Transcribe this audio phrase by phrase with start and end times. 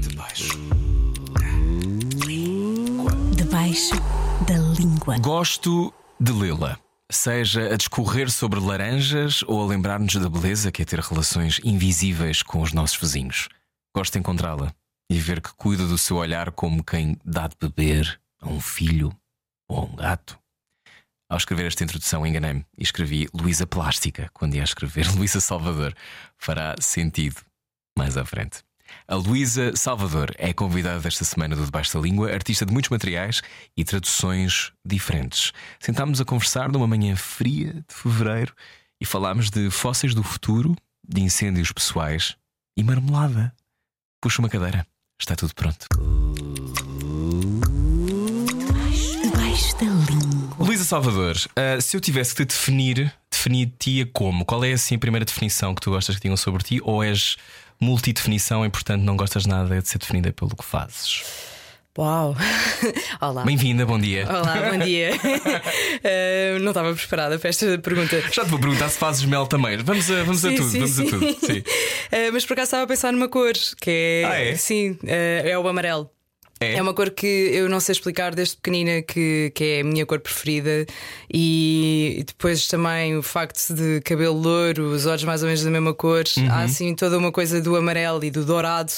[0.00, 0.58] Debaixo.
[3.36, 3.94] Debaixo
[4.48, 5.18] da língua.
[5.20, 6.76] Gosto de lê-la.
[7.08, 12.42] Seja a discorrer sobre laranjas ou a lembrar-nos da beleza que é ter relações invisíveis
[12.42, 13.48] com os nossos vizinhos.
[13.94, 14.74] Gosto de encontrá-la
[15.08, 19.12] e ver que cuida do seu olhar como quem dá de beber a um filho
[19.68, 20.36] ou a um gato.
[21.30, 25.94] Ao escrever esta introdução, enganei-me e escrevi Luísa Plástica, quando ia escrever Luísa Salvador.
[26.36, 27.36] Fará sentido
[27.96, 28.64] mais à frente.
[29.06, 33.42] A Luísa Salvador é convidada desta semana do Debaixo da Língua, artista de muitos materiais
[33.76, 35.52] e traduções diferentes.
[35.80, 38.54] Sentámos a conversar numa manhã fria de fevereiro
[39.00, 42.36] e falámos de fósseis do futuro, de incêndios pessoais
[42.76, 43.52] e marmelada.
[44.20, 44.86] Puxa uma cadeira,
[45.20, 45.86] está tudo pronto.
[49.22, 50.21] Debaixo da língua.
[50.82, 54.44] Luísa Salvador, ah, se eu tivesse que te definir, definir-te como?
[54.44, 56.80] Qual é assim a primeira definição que tu gostas que digam sobre ti?
[56.82, 57.36] Ou és
[57.80, 61.22] multidefinição e, portanto, não gostas nada de ser definida pelo que fazes?
[61.96, 62.34] Uau!
[63.20, 63.44] Olá.
[63.44, 64.26] Bem-vinda, bom dia.
[64.28, 65.10] Olá, bom dia.
[66.04, 68.20] Eh, não estava preparada para esta pergunta.
[68.32, 69.76] Já te vou perguntar se fazes mel também.
[69.78, 71.06] Vamos a, vamos a Sim, tudo, sim, vamos sim.
[71.06, 71.46] a tudo.
[71.46, 71.62] Sim.
[72.10, 74.24] Eh, mas por acaso estava a pensar numa cor que é.
[74.24, 74.56] Ah, é?
[74.56, 76.10] Sim, eh, é o amarelo.
[76.62, 76.74] É?
[76.74, 80.06] É uma cor que eu não sei explicar desde pequenina que, que é a minha
[80.06, 80.86] cor preferida
[81.32, 85.94] e depois também o facto de cabelo louro, os olhos mais ou menos da mesma
[85.94, 86.50] cor, Uhum.
[86.50, 88.92] há assim toda uma coisa do amarelo e do dourado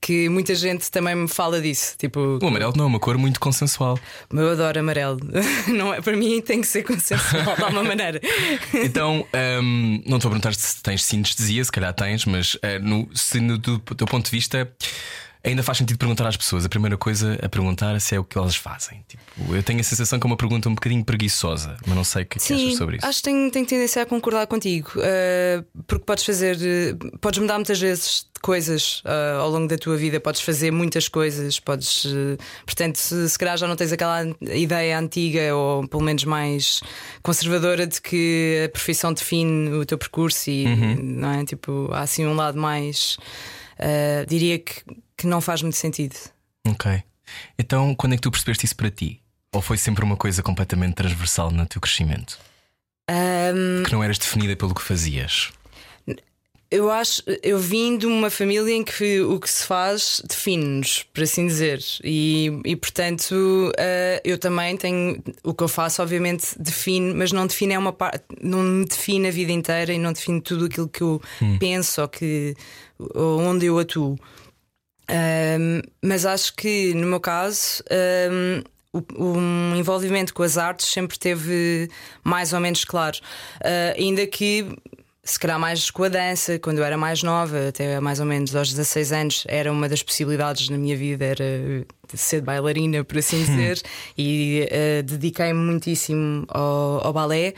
[0.00, 1.94] que muita gente também me fala disso.
[1.98, 3.98] Tipo, O amarelo não é uma cor muito consensual.
[4.32, 5.20] eu adoro amarelo.
[5.68, 8.20] Não é, para mim tem que ser consensual de alguma maneira.
[8.74, 9.26] Então,
[9.62, 13.40] hum, não estou a perguntar se tens sinestesia, se calhar tens, mas eh, no, se
[13.40, 14.70] no do teu ponto de vista
[15.44, 16.64] ainda faz sentido perguntar às pessoas.
[16.64, 19.04] A primeira coisa a perguntar se é o que elas fazem.
[19.08, 22.22] Tipo, eu tenho a sensação que é uma pergunta um bocadinho preguiçosa, mas não sei
[22.22, 23.06] o que, é que Sim, achas sobre isso.
[23.06, 27.54] acho que tenho, tenho tendência a concordar contigo, eh, porque podes fazer, eh, podes mudar
[27.56, 32.06] muitas vezes de coisas eh, ao longo da tua vida, podes fazer muitas coisas, podes,
[32.06, 36.80] eh, portanto, se, se calhar já não tens aquela ideia antiga ou pelo menos mais
[37.22, 40.66] conservadora de que a profissão define o teu percurso e
[41.02, 41.44] não é?
[41.44, 43.16] Tipo, há assim um lado mais
[43.78, 44.74] eh, diria que,
[45.22, 46.16] que não faz muito sentido.
[46.66, 47.02] Ok.
[47.58, 49.20] Então, quando é que tu percebeste isso para ti?
[49.54, 52.38] Ou foi sempre uma coisa completamente transversal no teu crescimento?
[53.08, 55.50] Ahm, Que não eras definida pelo que fazias?
[56.70, 61.22] Eu acho, eu vim de uma família em que o que se faz define-nos, por
[61.22, 61.84] assim dizer.
[62.02, 65.22] E, e portanto, eh, eu também tenho.
[65.44, 68.24] O que eu faço, obviamente, define, mas não define é uma parte.
[68.40, 71.20] Não me define a vida inteira e não define tudo aquilo que eu
[71.60, 72.56] penso ou, que,
[72.98, 74.18] ou onde eu atuo.
[75.12, 77.82] Ahm, mas acho que no meu caso.
[77.90, 78.62] ahm,
[78.94, 81.88] o, envolvimento com as artes sempre teve
[82.24, 83.18] mais ou menos claro.
[83.62, 84.66] Ah, ainda que
[85.24, 88.54] se calhar mais com a dança, quando eu era mais nova, até mais ou menos
[88.56, 91.44] aos 16 anos, era uma das possibilidades na minha vida, era
[92.12, 93.80] de ser bailarina, por assim dizer,
[94.18, 97.54] e eh, dediquei-me muitíssimo ao, ao balé.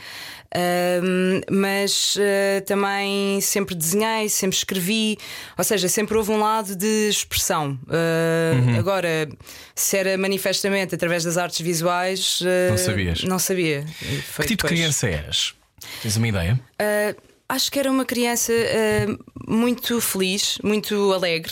[0.55, 5.17] Ahm, mas eh, também sempre desenhei, sempre escrevi,
[5.57, 7.77] ou seja, sempre houve um lado de expressão.
[7.89, 9.27] Ah, Agora,
[9.73, 13.23] se era manifestamente através das artes visuais, eh, Não sabias?
[13.23, 13.83] Não sabia.
[13.99, 14.71] Que tipo de depois.
[14.71, 15.55] criança eras?
[16.01, 16.59] Tens uma ideia?
[16.79, 21.51] Uh, acho que era uma criança uh, muito feliz, muito alegre.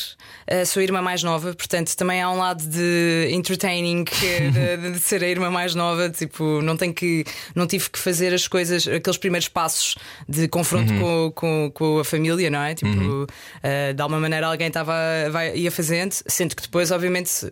[0.52, 4.92] Uh, sou a irmã mais nova, portanto também há um lado de entertaining é de,
[4.94, 6.10] de ser a irmã mais nova.
[6.10, 7.24] Tipo, não tenho que,
[7.56, 9.96] não tive que fazer as coisas, aqueles primeiros passos
[10.28, 12.74] de confronto com, com, com a família, não é?
[12.76, 14.94] Tipo, uh, de alguma maneira alguém estava
[15.32, 17.52] vai- ia fazendo, sendo que depois, obviamente.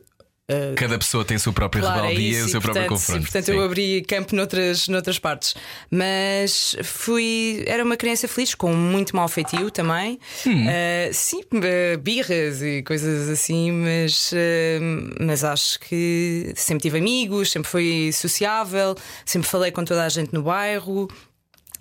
[0.51, 2.87] Uh, Cada pessoa tem a sua própria Claro, é rebeldia, isso, o seu e, próprio
[2.87, 3.19] portanto, confronto.
[3.19, 3.51] e, portanto, Sim.
[3.51, 5.55] eu abri campo noutras, noutras partes.
[5.89, 7.63] Mas fui.
[7.65, 10.19] Era uma criança feliz, com muito mau feitio também.
[10.45, 10.65] Hum.
[10.67, 14.31] Ah, sim, ah, birras e coisas assim, mas,
[15.19, 18.95] mas acho que sempre tive amigos, sempre fui sociável,
[19.25, 21.07] sempre falei com toda a gente no bairro.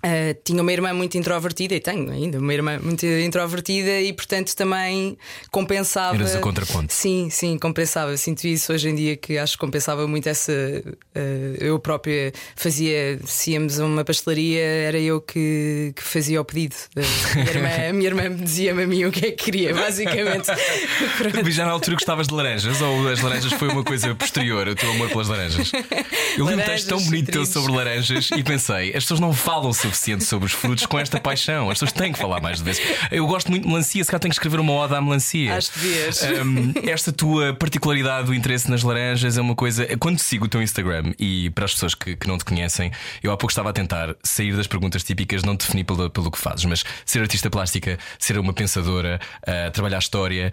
[0.03, 4.55] Uh, tinha uma irmã muito introvertida e tenho ainda uma irmã muito introvertida e portanto
[4.55, 5.15] também
[5.51, 6.15] compensava.
[6.15, 6.91] Eras o contraponto.
[6.91, 8.17] Sim, sim, compensava.
[8.17, 10.51] Sinto isso hoje em dia que acho que compensava muito essa.
[10.51, 16.45] uh, eu própria fazia, se íamos a uma pastelaria, era eu que, que fazia o
[16.45, 16.75] pedido.
[16.95, 19.73] A minha irmã, a minha irmã me dizia-me a mim o que é que queria,
[19.73, 20.47] basicamente.
[21.17, 21.51] Pronto.
[21.51, 24.89] Já na altura gostavas de laranjas ou as laranjas foi uma coisa posterior, o teu
[24.89, 25.71] amor pelas laranjas?
[26.37, 29.71] Eu li um texto tão bonito teu sobre laranjas e pensei, as pessoas não falam
[29.71, 31.69] sobre suficiente sobre os frutos com esta paixão.
[31.69, 32.81] As pessoas têm que falar mais de vezes.
[33.11, 35.55] Eu gosto muito de melancia, se calhar tenho que escrever uma oda à melancia.
[35.55, 35.91] Acho que.
[36.41, 39.85] Um, esta tua particularidade do interesse nas laranjas é uma coisa.
[39.97, 42.91] Quando sigo o teu Instagram e para as pessoas que, que não te conhecem,
[43.21, 46.37] eu há pouco estava a tentar sair das perguntas típicas, não definir pelo, pelo que
[46.37, 50.51] fazes, mas ser artista plástica, ser uma pensadora, uh, trabalhar a história.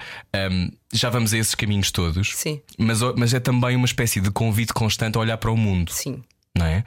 [0.50, 2.34] Um, já vamos a esses caminhos todos.
[2.34, 2.60] Sim.
[2.78, 5.92] Mas, mas é também uma espécie de convite constante a olhar para o mundo.
[5.92, 6.22] Sim.
[6.58, 6.84] Não é?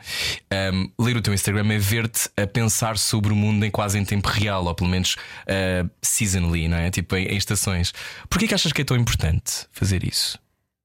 [0.73, 4.05] Um, ler o teu Instagram é ver-te a pensar sobre o mundo em quase em
[4.05, 6.91] tempo real, ou pelo menos uh, seasonally, não é?
[6.91, 7.93] Tipo em, em estações.
[8.29, 10.37] Porquê que achas que é tão importante fazer isso?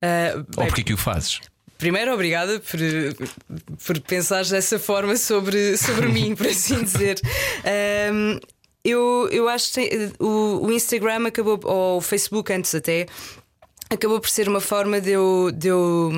[0.03, 1.41] Uh, ou porquê que o fazes?
[1.79, 2.79] Primeiro, obrigada por,
[3.85, 7.21] por pensar dessa forma sobre, sobre mim, por assim dizer.
[8.12, 8.38] Um,
[8.87, 13.06] eu, eu acho que o, o Instagram acabou, ou o Facebook antes até,
[13.88, 16.11] acabou por ser uma forma de eu, de eu,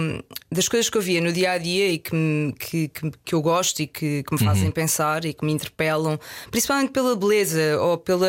[0.51, 2.11] das coisas que eu via no dia a dia e que,
[2.59, 4.71] que, que, que eu gosto e que, que me fazem uhum.
[4.71, 6.19] pensar e que me interpelam,
[6.51, 8.27] principalmente pela beleza ou pela,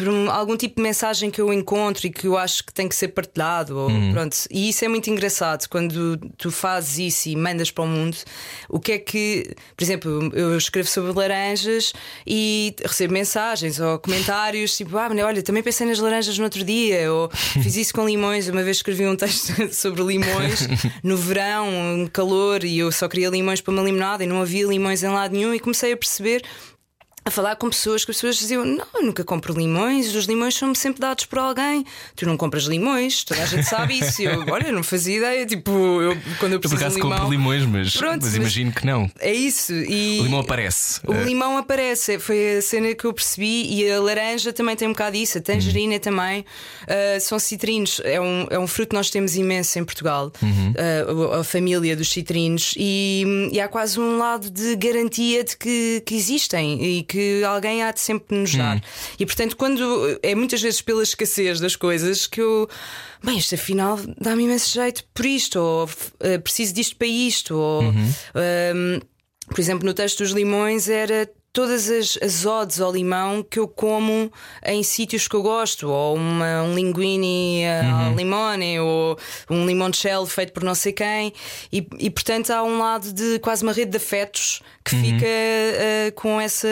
[0.00, 2.88] por um, algum tipo de mensagem que eu encontro e que eu acho que tem
[2.88, 3.76] que ser partilhado.
[3.76, 4.14] Ou, uhum.
[4.14, 4.34] pronto.
[4.50, 8.16] E isso é muito engraçado quando tu fazes isso e mandas para o mundo.
[8.66, 11.92] O que é que, por exemplo, eu escrevo sobre laranjas
[12.26, 17.12] e recebo mensagens ou comentários tipo, ah, olha, também pensei nas laranjas no outro dia,
[17.12, 17.28] ou
[17.62, 18.48] fiz isso com limões.
[18.48, 20.66] Uma vez escrevi um texto sobre limões
[21.02, 24.66] no verão, um calor, e eu só queria limões para uma limonada e não havia
[24.66, 26.42] limões em lado nenhum, e comecei a perceber
[27.24, 30.54] a falar com pessoas que as pessoas diziam: Não, eu nunca compro limões, os limões
[30.54, 31.84] são-me sempre dados por alguém.
[32.16, 34.22] Tu não compras limões, toda a gente sabe isso.
[34.22, 35.46] eu, olha, não fazia ideia.
[35.46, 35.70] Tipo,
[36.00, 38.86] eu, quando eu preciso eu por acaso limão, compro limões, mas, Pronto, mas imagino que
[38.86, 39.10] não.
[39.18, 39.72] É isso.
[39.72, 41.00] E o limão aparece.
[41.06, 43.66] O limão aparece, foi a cena que eu percebi.
[43.70, 46.00] E a laranja também tem um bocado disso, a tangerina uhum.
[46.00, 46.40] também.
[46.40, 50.72] Uh, são citrinos, é um, é um fruto que nós temos imenso em Portugal, uhum.
[50.72, 52.74] uh, a, a, família dos citrinos.
[52.76, 57.90] E, e, há quase um lado de garantia de que, que existem que alguém há
[57.90, 58.76] de sempre nos dar.
[58.76, 58.80] Hum.
[59.18, 62.68] E portanto, quando é muitas vezes pela escassez das coisas que eu.
[63.22, 67.82] Bem, isto afinal dá-me imenso jeito por isto, ou uh, preciso disto para isto, ou.
[67.82, 68.12] Uhum.
[68.76, 69.00] Um,
[69.48, 73.66] por exemplo, no texto dos limões era todas as, as odes ao limão que eu
[73.66, 74.32] como
[74.64, 78.06] em sítios que eu gosto, ou uma, um linguine uhum.
[78.06, 79.18] ao limone, ou
[79.48, 81.32] um limoncello feito por não sei quem,
[81.72, 85.02] e, e portanto há um lado de quase uma rede de afetos que uhum.
[85.02, 86.68] fica uh, com essa.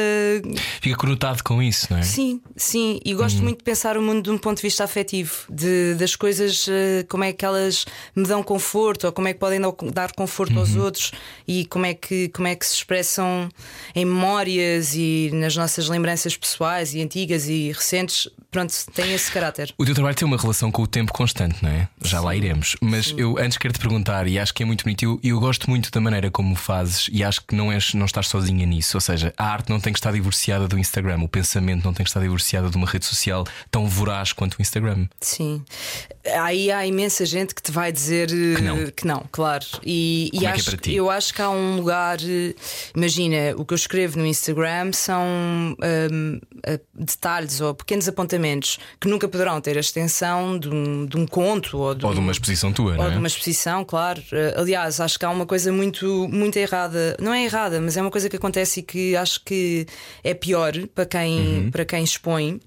[0.81, 2.02] Fica conotado com isso, não é?
[2.02, 3.44] Sim, sim, e gosto uhum.
[3.44, 7.06] muito de pensar o mundo de um ponto de vista afetivo, de, das coisas, uh,
[7.08, 7.84] como é que elas
[8.14, 9.60] me dão conforto, ou como é que podem
[9.92, 10.84] dar conforto aos uhum.
[10.84, 11.10] outros,
[11.46, 13.48] e como é, que, como é que se expressam
[13.94, 19.75] em memória e nas nossas lembranças pessoais e antigas e recentes, pronto, tem esse caráter.
[19.79, 21.88] O teu trabalho tem uma relação com o tempo constante, não é?
[22.03, 22.25] Já Sim.
[22.25, 22.76] lá iremos.
[22.81, 23.15] Mas Sim.
[23.19, 25.91] eu antes quero te perguntar, e acho que é muito bonito, eu, eu gosto muito
[25.91, 28.97] da maneira como fazes, e acho que não, és, não estás sozinha nisso.
[28.97, 32.05] Ou seja, a arte não tem que estar divorciada do Instagram, o pensamento não tem
[32.05, 35.06] que estar divorciado de uma rede social tão voraz quanto o Instagram.
[35.20, 35.62] Sim.
[36.41, 39.65] Aí há imensa gente que te vai dizer que não, que não claro.
[39.85, 42.19] E, e é acho, é eu acho que há um lugar.
[42.94, 45.76] Imagina, o que eu escrevo no Instagram Instagram são
[46.12, 46.40] um,
[46.94, 51.78] detalhes ou pequenos apontamentos que nunca poderão ter a extensão de um, de um conto
[51.78, 53.10] ou de, ou de uma exposição tua, ou é?
[53.10, 54.20] de uma exposição, claro.
[54.32, 58.02] Uh, aliás, acho que há uma coisa muito, muito errada, não é errada, mas é
[58.02, 59.87] uma coisa que acontece e que acho que
[60.22, 61.70] é pior para quem, uhum.
[61.70, 62.60] para quem expõe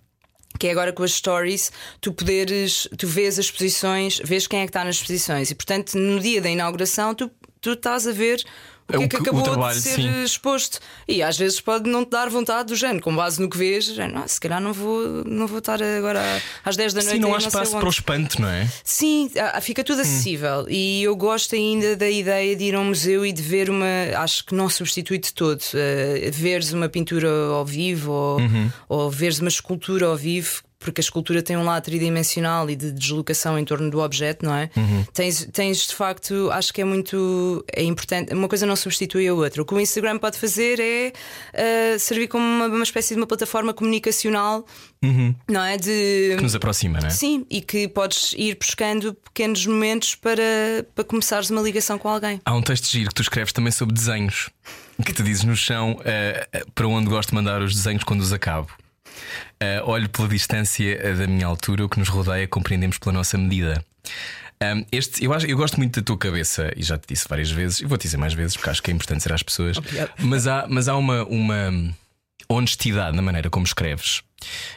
[0.59, 1.71] que é agora com as stories,
[2.01, 5.97] tu poderes, tu vês as exposições, vês quem é que está nas exposições e portanto
[5.97, 8.43] no dia da inauguração tu, tu estás a ver
[8.87, 10.23] o que é que acabou trabalho, de ser sim.
[10.23, 10.79] exposto.
[11.07, 13.85] E às vezes pode não te dar vontade do género, com base no que vês,
[13.85, 16.21] género, ah, se calhar não vou, não vou estar agora
[16.63, 17.15] às 10 da noite.
[17.15, 18.67] Sim, não há espaço para o espanto, não é?
[18.83, 19.29] Sim,
[19.61, 20.01] fica tudo hum.
[20.01, 20.61] acessível.
[20.61, 20.69] Hum.
[20.69, 23.85] E eu gosto ainda da ideia de ir a um museu e de ver uma.
[24.17, 25.61] Acho que não substitui de todo.
[25.61, 28.71] Uh, veres uma pintura ao vivo ou, uhum.
[28.89, 32.91] ou veres uma escultura ao vivo porque a escultura tem um lado tridimensional e de
[32.91, 34.69] deslocação em torno do objeto, não é?
[34.75, 35.05] Uhum.
[35.13, 38.33] Tens, tens de facto, acho que é muito é importante.
[38.33, 39.61] Uma coisa não substitui a outra.
[39.61, 41.13] O que o Instagram pode fazer é
[41.53, 44.65] uh, servir como uma, uma, espécie de uma plataforma comunicacional,
[45.03, 45.35] uhum.
[45.47, 45.77] não é?
[45.77, 47.11] De, que nos aproxima, não é?
[47.11, 50.41] Sim, e que podes ir buscando pequenos momentos para,
[50.95, 52.41] para começares uma ligação com alguém.
[52.43, 54.49] Há um texto giro que tu escreves também sobre desenhos.
[55.05, 58.33] Que te dizes no chão uh, para onde gosto de mandar os desenhos quando os
[58.33, 58.69] acabo.
[59.61, 63.83] Uh, olho pela distância da minha altura, o que nos rodeia, compreendemos pela nossa medida.
[64.61, 67.49] Um, este, eu, acho, eu gosto muito da tua cabeça e já te disse várias
[67.49, 69.77] vezes, e vou te dizer mais vezes porque acho que é importante ser às pessoas.
[70.19, 71.95] Mas há, mas há uma, uma
[72.53, 74.21] honestidade na maneira como escreves,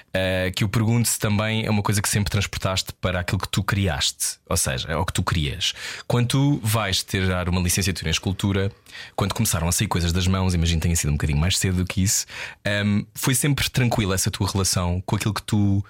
[0.09, 3.49] uh, que eu pergunto se também é uma coisa que sempre transportaste para aquilo que
[3.49, 5.73] tu criaste, ou seja, é o que tu crias.
[6.07, 8.73] Quando tu vais tirar uma licenciatura em escultura,
[9.16, 11.78] quando começaram a sair coisas das mãos, imagino que tenha sido um bocadinho mais cedo
[11.78, 12.26] do que isso,
[12.66, 15.85] um, ehm, foi sempre tranquila essa tua relação com aquilo que tu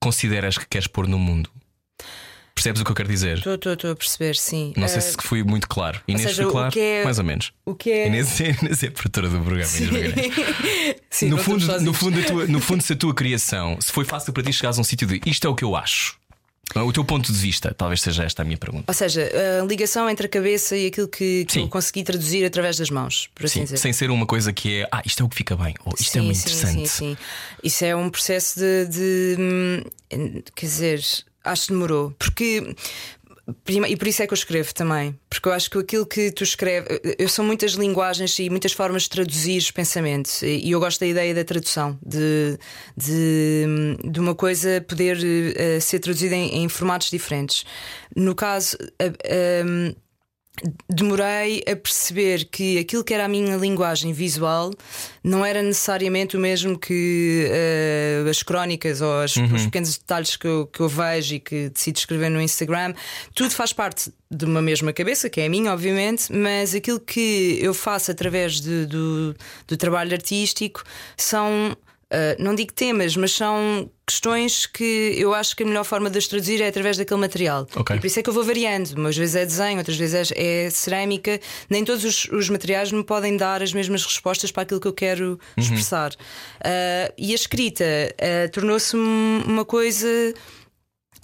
[0.00, 1.50] consideras que queres pôr no mundo?
[2.58, 3.38] Percebes o que eu quero dizer?
[3.38, 4.72] Estou a perceber, sim.
[4.76, 6.00] Não sei uh, se fui muito claro.
[6.08, 7.52] Inês seja, foi claro, é, mais ou menos.
[7.64, 8.08] O que é...
[8.08, 9.64] Inês, Inês é a produtora do programa.
[9.68, 9.86] Sim.
[11.08, 14.32] sim, no, fundo, no, fundo, tua, no fundo, se a tua criação, se foi fácil
[14.32, 16.18] para ti chegares a um sítio de isto é o que eu acho.
[16.74, 18.84] O teu ponto de vista, talvez seja esta a minha pergunta.
[18.88, 19.30] Ou seja,
[19.62, 23.30] a ligação entre a cabeça e aquilo que, que eu consegui traduzir através das mãos,
[23.34, 23.76] por assim sim, dizer.
[23.78, 26.10] Sem ser uma coisa que é, ah, isto é o que fica bem, ou isto
[26.10, 26.88] é sim, é muito interessante.
[26.88, 27.16] Sim, sim,
[27.62, 31.04] Isso é um processo de, de hum, quer dizer,
[31.44, 32.14] acho que demorou.
[32.18, 32.74] Porque
[33.88, 36.44] e por isso é que eu escrevo também, porque eu acho que aquilo que tu
[36.44, 41.00] escreves, eu sou muitas linguagens e muitas formas de traduzir os pensamentos, e eu gosto
[41.00, 42.58] da ideia da tradução, de,
[42.94, 43.64] de,
[44.04, 47.64] de uma coisa poder uh, ser traduzida em, em, formatos diferentes.
[48.14, 49.96] No caso, uh, uh,
[50.88, 54.72] demorei a perceber que aquilo que era a minha linguagem visual
[55.22, 59.54] não era necessariamente o mesmo que uh, as crónicas ou as, uhum.
[59.54, 62.94] os pequenos detalhes que eu, que eu vejo e que decido escrever no Instagram.
[63.34, 67.58] Tudo faz parte de uma mesma cabeça, que é a minha, obviamente, mas aquilo que
[67.60, 69.34] eu faço através de, do,
[69.66, 70.82] do trabalho artístico
[71.16, 71.76] são
[72.10, 76.16] Uh, não digo temas, mas são questões que eu acho que a melhor forma de
[76.16, 77.66] as traduzir é através daquele material.
[77.76, 77.96] Okay.
[77.96, 78.94] E por isso é que eu vou variando.
[78.94, 81.38] Umas vezes é desenho, outras vezes é, é cerâmica.
[81.68, 84.92] Nem todos os, os, materiais me podem dar as mesmas respostas para aquilo que eu
[84.94, 85.38] quero uhum.
[85.58, 86.12] expressar.
[86.12, 90.08] Uh, e a escrita uh, tornou-se uma coisa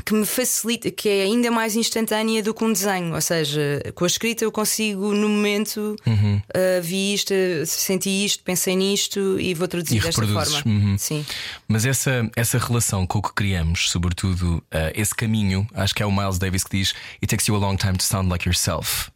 [0.05, 3.15] que me facilita, que é ainda mais instantânea do que um desenho.
[3.15, 6.37] Ou seja, com a escrita eu consigo, no momento, uhum.
[6.37, 7.35] uh, vi isto,
[7.67, 10.63] senti isto, pensei nisto e vou traduzir e desta forma.
[10.67, 10.97] Uhum.
[10.99, 11.25] Sim.
[11.67, 16.07] Mas essa, essa relação com o que criamos, sobretudo uh, esse caminho, acho que é
[16.07, 19.14] o Miles Davis que diz: It takes you a long time to sound like yourself.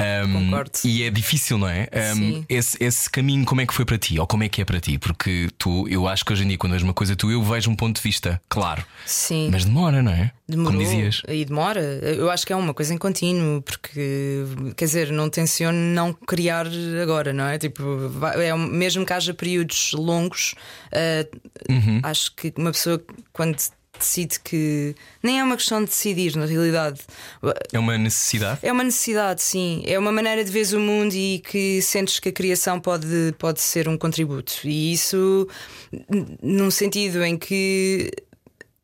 [0.00, 0.70] Um, Concordo.
[0.84, 1.88] E é difícil, não é?
[2.16, 4.18] Um, esse, esse caminho, como é que foi para ti?
[4.18, 4.98] Ou como é que é para ti?
[4.98, 7.70] Porque tu, eu acho que hoje em dia, quando vejo uma coisa tu, eu vejo
[7.70, 8.84] um ponto de vista, claro.
[9.04, 9.48] Sim.
[9.50, 10.32] Mas demora, não é?
[10.48, 11.22] Demorou, como dizias.
[11.28, 11.80] E demora.
[11.80, 14.44] Eu acho que é uma coisa em contínuo, porque,
[14.76, 16.66] quer dizer, não tenciono não criar
[17.02, 17.58] agora, não é?
[17.58, 17.82] Tipo,
[18.34, 20.54] é, mesmo que haja períodos longos,
[20.92, 21.38] uh,
[21.70, 22.00] uhum.
[22.02, 23.58] acho que uma pessoa, quando
[23.98, 24.94] decide que.
[25.22, 27.00] Nem é uma questão de decidir, na realidade.
[27.72, 28.60] É uma necessidade?
[28.62, 29.82] É uma necessidade, sim.
[29.86, 33.60] É uma maneira de ver o mundo e que sentes que a criação pode, pode
[33.60, 34.60] ser um contributo.
[34.64, 35.46] E isso,
[36.42, 38.10] num sentido em que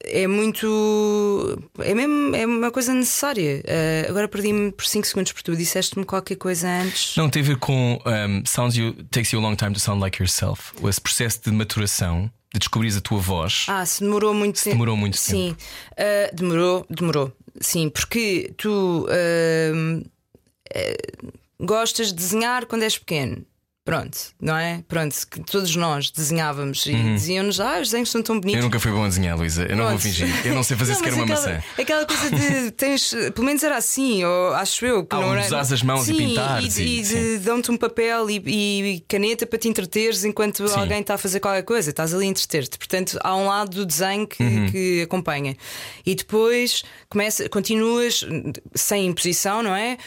[0.06, 1.59] é muito.
[1.78, 3.62] É mesmo é uma coisa necessária.
[3.64, 7.16] Uh, agora perdi-me por 5 segundos porque tu disseste-me qualquer coisa antes.
[7.16, 10.00] Não, tem a ver com um, sounds you, takes you a long time to sound
[10.00, 10.73] like yourself.
[10.87, 13.66] Esse processo de maturação de descobrir a tua voz.
[13.68, 14.76] Ah, se demorou muito se tempo.
[14.76, 15.62] Demorou muito Sim, tempo.
[15.92, 17.32] Uh, demorou, demorou.
[17.61, 23.44] Sim, porque tu uh, uh, gostas de desenhar quando és pequeno.
[23.84, 24.82] Pronto, não é?
[24.88, 27.16] Pronto, que todos nós desenhávamos e uhum.
[27.16, 28.60] diziam-nos: Ah, os desenhos são tão bonitos.
[28.60, 29.64] Eu nunca fui bom a desenhar, Luísa.
[29.64, 29.82] Eu Pronto.
[29.82, 30.46] não vou fingir.
[30.46, 31.62] Eu não sei fazer não, sequer uma aquela, maçã.
[31.78, 35.44] Aquela coisa de tens, pelo menos era assim, ou acho eu que ah, não era.
[35.44, 36.64] Usar as mãos sim, e pintar.
[36.64, 40.80] E, e, e dão-te um papel e, e, caneta para te entreteres enquanto sim.
[40.80, 42.78] alguém está a fazer qualquer coisa, estás ali a entreter-te.
[42.78, 44.70] Portanto, há um lado do desenho que, uhum.
[44.70, 45.54] que acompanha.
[46.06, 48.24] E depois começa, continuas
[48.74, 49.98] sem imposição, não é?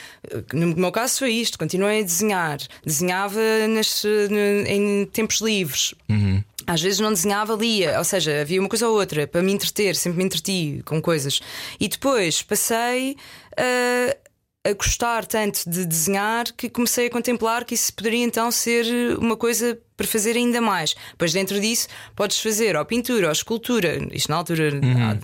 [0.52, 2.58] No meu caso foi isto: continuei a desenhar.
[2.84, 5.94] Desenhava nas em tempos livres.
[6.10, 6.44] Uhum.
[6.66, 9.96] Às vezes não desenhava, lia, ou seja, havia uma coisa ou outra para me entreter,
[9.96, 11.40] sempre me entreti com coisas.
[11.80, 13.16] E depois passei
[13.56, 19.18] a, a gostar tanto de desenhar que comecei a contemplar que isso poderia então ser
[19.18, 20.96] uma coisa para fazer ainda mais.
[21.18, 25.12] Pois dentro disso podes fazer ou pintura ou escultura, isto na altura, uhum.
[25.12, 25.18] há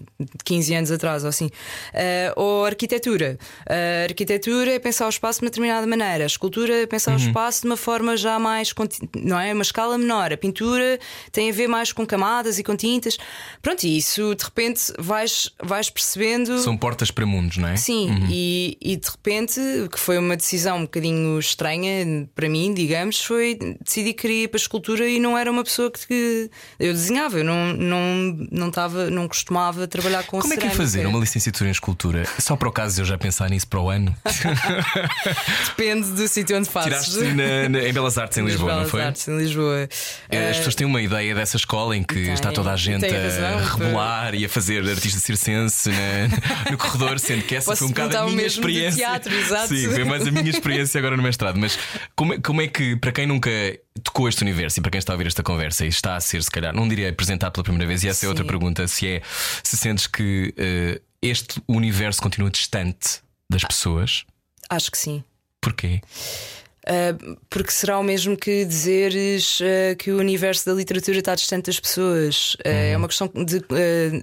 [0.43, 3.37] 15 anos atrás ou assim, uh, ou arquitetura.
[3.69, 7.17] A arquitetura é pensar o espaço de uma determinada maneira, a escultura é pensar uhum.
[7.17, 8.73] o espaço de uma forma já mais,
[9.15, 9.53] não é?
[9.53, 10.33] Uma escala menor.
[10.33, 10.99] A pintura
[11.31, 13.17] tem a ver mais com camadas e com tintas.
[13.61, 16.57] Pronto, e isso de repente vais, vais percebendo.
[16.59, 17.75] São portas para mundos, não é?
[17.75, 18.27] Sim, uhum.
[18.31, 19.61] e, e de repente,
[19.91, 24.62] que foi uma decisão um bocadinho estranha para mim, digamos, foi decidir que queria para
[24.63, 29.27] escultura e não era uma pessoa que, eu desenhava, eu não, não, não, tava, não
[29.27, 32.23] costumava trabalhar com Como é que é fazer uma licenciatura em escultura?
[32.39, 34.15] Só para o caso de eu já pensar nisso para o ano?
[35.77, 37.13] Depende do sítio onde fazes.
[37.13, 39.03] Tiraste na, na, em Belas Artes em Lisboa, Belas não foi?
[39.03, 39.89] Artes em Lisboa.
[40.29, 43.05] É, as pessoas têm uma ideia dessa escola em que tem, está toda a gente
[43.05, 47.87] a rebolar e a fazer artista circense na, no corredor, sendo que essa Posso foi
[47.87, 48.97] um bocado a minha experiência.
[48.97, 49.33] Teatro.
[49.67, 51.57] Sim, foi mais a minha experiência agora no mestrado.
[51.59, 51.77] Mas
[52.15, 53.49] como, é, como é que, para quem nunca
[54.01, 56.41] tocou este universo e para quem está a ouvir esta conversa e está a ser,
[56.43, 58.47] se calhar, não diria apresentar pela primeira vez, e essa é outra Sim.
[58.47, 59.21] pergunta: se é
[59.61, 64.25] se sentes que eh, este universo continua distante das pessoas,
[64.69, 65.23] Acho que sim.
[65.61, 66.01] porquê?
[66.85, 71.67] Uh, porque será o mesmo que dizeres uh, que o universo da literatura está distante
[71.67, 72.55] das pessoas.
[72.55, 72.59] Uh,
[72.93, 73.61] É uma questão de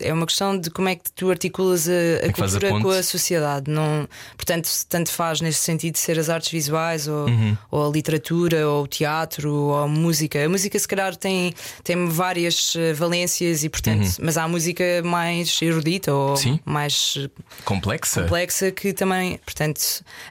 [0.01, 1.93] é uma questão de como é que tu articulas a,
[2.27, 2.83] a a cultura ponte.
[2.83, 3.71] com a sociedade.
[3.71, 7.57] Não, portanto, tanto faz neste sentido de ser as artes visuais ou, Uhum.
[7.71, 10.45] ou a literatura ou o teatro ou a música.
[10.45, 15.61] A música se calhar tem, tem várias valências e portanto, mas há a música mais
[15.63, 16.37] erudita ou Uhum.
[16.37, 16.61] Sim.
[16.65, 17.17] mais
[17.65, 18.21] Complexa?
[18.23, 19.81] complexa que também, portanto,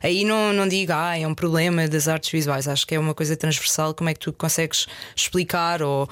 [0.03, 2.67] aí não, não digo, ah, é um problema das artes visuais.
[2.67, 3.93] Acho que é uma coisa transversal.
[3.93, 6.09] Como é que tu consegues explicar ou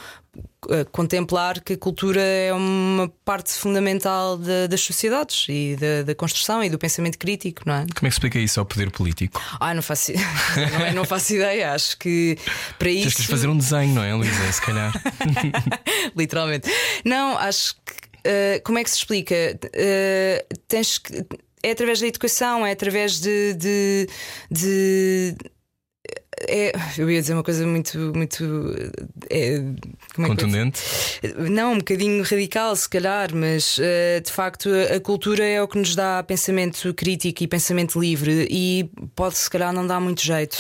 [0.70, 6.14] eh, contemplar que a cultura é uma parte fundamental da- das sociedades e da, da
[6.16, 7.80] construção e do pensamento crítico, não é?
[7.82, 9.42] Como é que explica isso ao poder político?
[9.60, 10.12] Ah, não faço,
[10.78, 11.74] não, é- não faço ideia.
[11.74, 12.38] Acho que
[12.78, 13.16] para Tens isso.
[13.16, 14.52] que lhes fazer um desenho, não é, Luísa?
[14.52, 14.94] Se calhar.
[16.16, 16.70] Literalmente.
[17.04, 17.94] Não, acho que.
[18.24, 19.36] eh, como é que se explica?
[19.74, 21.26] Eh, tens que.
[21.64, 23.54] É através da educação, é através de.
[23.56, 24.08] de,
[24.52, 25.36] de-
[26.42, 27.98] é, eu ia dizer uma coisa muito.
[28.16, 28.76] muito
[29.30, 29.64] é, é?
[30.14, 30.82] Contundente.
[31.50, 35.78] Não, um bocadinho radical, se calhar, mas eh, de facto a, cultura é o que
[35.78, 40.58] nos dá pensamento crítico e pensamento livre e pode, se calhar, não dar muito jeito.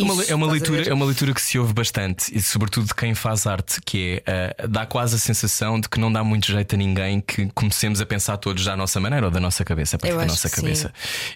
[0.00, 2.94] Uma- é, uma a leitura, é uma leitura que se ouve bastante, e sobretudo de
[2.94, 6.46] quem faz arte, que é ah, dá quase a sensação de que não dá muito
[6.48, 9.96] jeito a ninguém que comecemos a pensar todos da nossa maneira ou da nossa cabeça,
[9.96, 10.92] a partir Eu da nossa cabeça.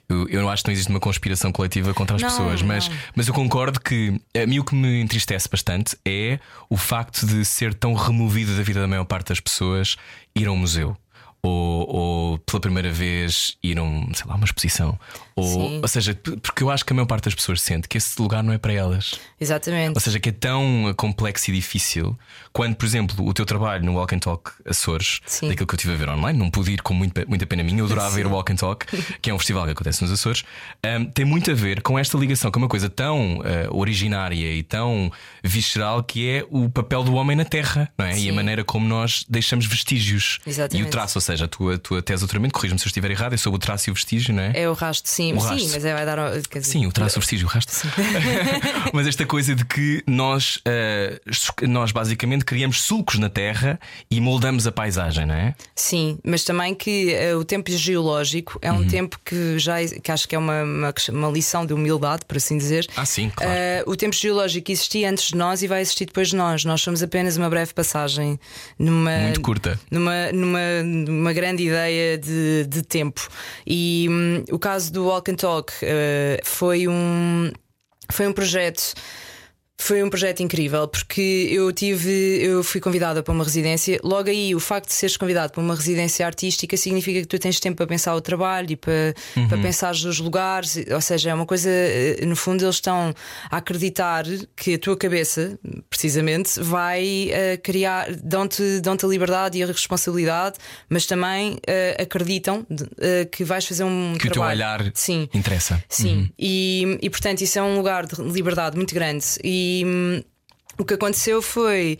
[0.09, 2.89] Eu, eu não acho que não existe uma conspiração coletiva contra as Não, pessoas, mas,
[2.89, 2.97] não.
[3.15, 6.39] mas eu concordo que a mim o que me entristece bastante é
[6.69, 9.97] o facto de ser tão removido da vida da maior parte das pessoas
[10.35, 10.97] ir a um museu.
[11.43, 14.99] Ou, ou pela primeira vez ir a um, sei lá, uma exposição.
[15.35, 15.81] Ou, Sim.
[15.81, 18.43] ou seja, porque eu acho que a maior parte das pessoas sente que esse lugar
[18.43, 19.19] não é para elas.
[19.41, 19.95] Exatamente.
[19.95, 22.19] Ou seja, que é tão complexo e difícil
[22.53, 25.49] quando, por exemplo, o teu trabalho no Walk and Talk Açores, Sim.
[25.49, 27.79] daquilo que eu estive a ver online, não pude ir com muito, muita pena minha,
[27.79, 28.87] eu adorava ir ao Walk and Talk,
[29.23, 30.45] que é um festival que acontece nos Açores,
[30.85, 34.63] um, tem muito a ver com esta ligação, com uma coisa tão uh, originária e
[34.63, 35.11] tão
[35.45, 38.11] visceral que é o papel do homem na Terra, não é?
[38.11, 38.33] E a Sim.
[38.33, 40.41] maneira como nós deixamos vestígios.
[40.47, 40.85] Exatamente.
[40.85, 42.89] E o traço, ou seja, a tua, a tua tese de doutoramento, corrija-me se eu
[42.89, 44.53] estiver errado, é sobre o traço e o vestígio, não é?
[44.55, 45.33] É o rastro, sim.
[45.35, 45.69] O sim, rastro.
[45.73, 46.19] mas é, vai dar.
[46.51, 47.73] Quer dizer, Sim, o traço, o vestígio, o resto.
[48.93, 51.21] Mas esta coisa de que nós, eh,
[51.63, 53.79] nós basicamente criamos sulcos na terra
[54.11, 55.55] e moldamos a paisagem, não é?
[55.75, 58.79] Sim, mas também que eh, o tempo geológico é Uhum.
[58.81, 62.37] um tempo que já que acho que é uma, uma, uma lição de humildade, por
[62.37, 62.87] assim dizer.
[62.97, 63.53] Ah, sim, claro.
[63.53, 66.65] Eh, o tempo geológico existia antes de nós e vai existir depois de nós.
[66.65, 68.39] Nós somos apenas uma breve passagem
[68.79, 69.79] numa, Muito curta.
[69.91, 73.29] numa, numa, numa grande ideia de, de tempo.
[73.67, 77.51] E hum, o caso do Walk and Talk eh, foi um
[78.11, 78.95] foi um projeto.
[79.83, 82.11] Foi um projeto incrível porque eu tive,
[82.43, 83.99] eu fui convidada para uma residência.
[84.05, 87.59] Logo aí, o facto de seres convidado para uma residência artística significa que tu tens
[87.59, 89.15] tempo para pensar o trabalho e para,
[89.49, 90.77] para pensar os lugares.
[90.93, 93.15] Ou seja, é uma coisa, eh, no fundo, eles estão
[93.51, 99.63] a acreditar que a tua cabeça, precisamente, vai eh, criar, dão-te dão a liberdade e
[99.63, 100.57] a responsabilidade,
[100.91, 104.59] mas também eh, acreditam de- eh, que vais fazer um que o teu trabalho.
[104.59, 105.27] olhar Sim.
[105.33, 105.83] interessa.
[105.89, 109.25] Sim, e, e portanto isso é um lugar de liberdade muito grande.
[109.43, 110.23] E hum,
[110.79, 111.99] o que aconteceu foi.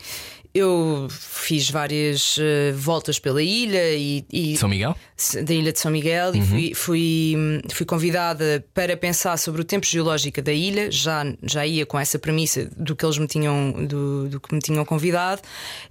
[0.53, 4.97] Eu fiz várias eh, voltas pela ilha e, e- São Miguel?
[5.45, 9.63] da ilha de São Miguel e fui, fui, hum, fui convidada para pensar sobre o
[9.63, 10.91] tempo geológico da ilha.
[10.91, 14.59] Já, já ia com essa premissa do que eles me tinham, do, do que me
[14.59, 15.41] tinham convidado.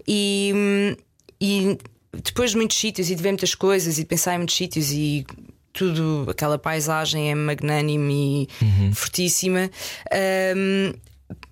[0.06, 0.96] E, hum,
[1.40, 1.78] e
[2.22, 4.90] depois de muitos sítios e de ver muitas coisas e de pensar em muitos sítios
[4.92, 5.24] e
[5.72, 9.70] tudo, aquela paisagem é magnânime e fortíssima.
[10.54, 10.92] hum,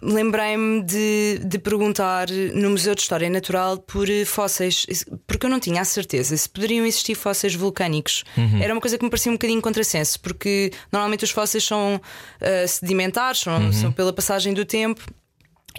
[0.00, 4.86] Lembrei-me de, de perguntar no Museu de História Natural por eh, fósseis,
[5.26, 8.24] porque eu não tinha a certeza se poderiam existir fósseis vulcânicos.
[8.62, 12.00] Era uma coisa que me parecia um bocadinho contrassenso, porque normalmente os fósseis são
[12.40, 15.04] eh, sedimentares, são, são pela passagem do tempo.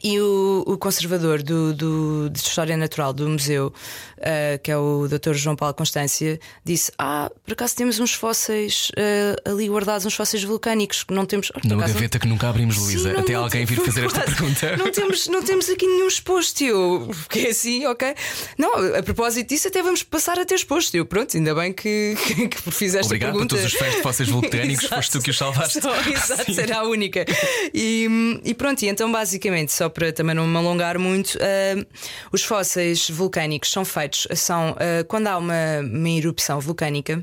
[0.03, 3.73] E o, o conservador do, do- de História Natural do museu,
[4.17, 5.33] eh, que é o Dr.
[5.33, 10.43] João Paulo Constância, disse: Ah, por acaso temos uns fósseis eh, ali guardados, uns fósseis
[10.43, 11.49] vulcânicos que não temos.
[11.51, 14.21] por Numa acaso não- gaveta que nunca abrimos, Luísa, até não alguém vir fazer esta
[14.21, 14.77] pergunta.
[14.77, 16.63] Não temos, não temos aqui nenhum exposto.
[16.63, 18.13] Eu fiquei assim, ok.
[18.57, 20.95] Não, a propósito disso, até vamos passar a ter exposto.
[20.95, 23.55] Eu, pronto, ainda bem que, que, que fiz esta Obrigado pergunta.
[23.55, 25.81] por todos os fãs de fósseis vulcânicos, foste tu que os salvaste.
[25.81, 27.25] Só, exato, será a única.
[27.73, 28.07] E,
[28.45, 31.85] e pronto, e então basicamente, só para também não me alongar muito, ah,
[32.31, 37.21] os fósseis vulcânicos são feitos, são ah, quando há uma, uma erupção vulcânica.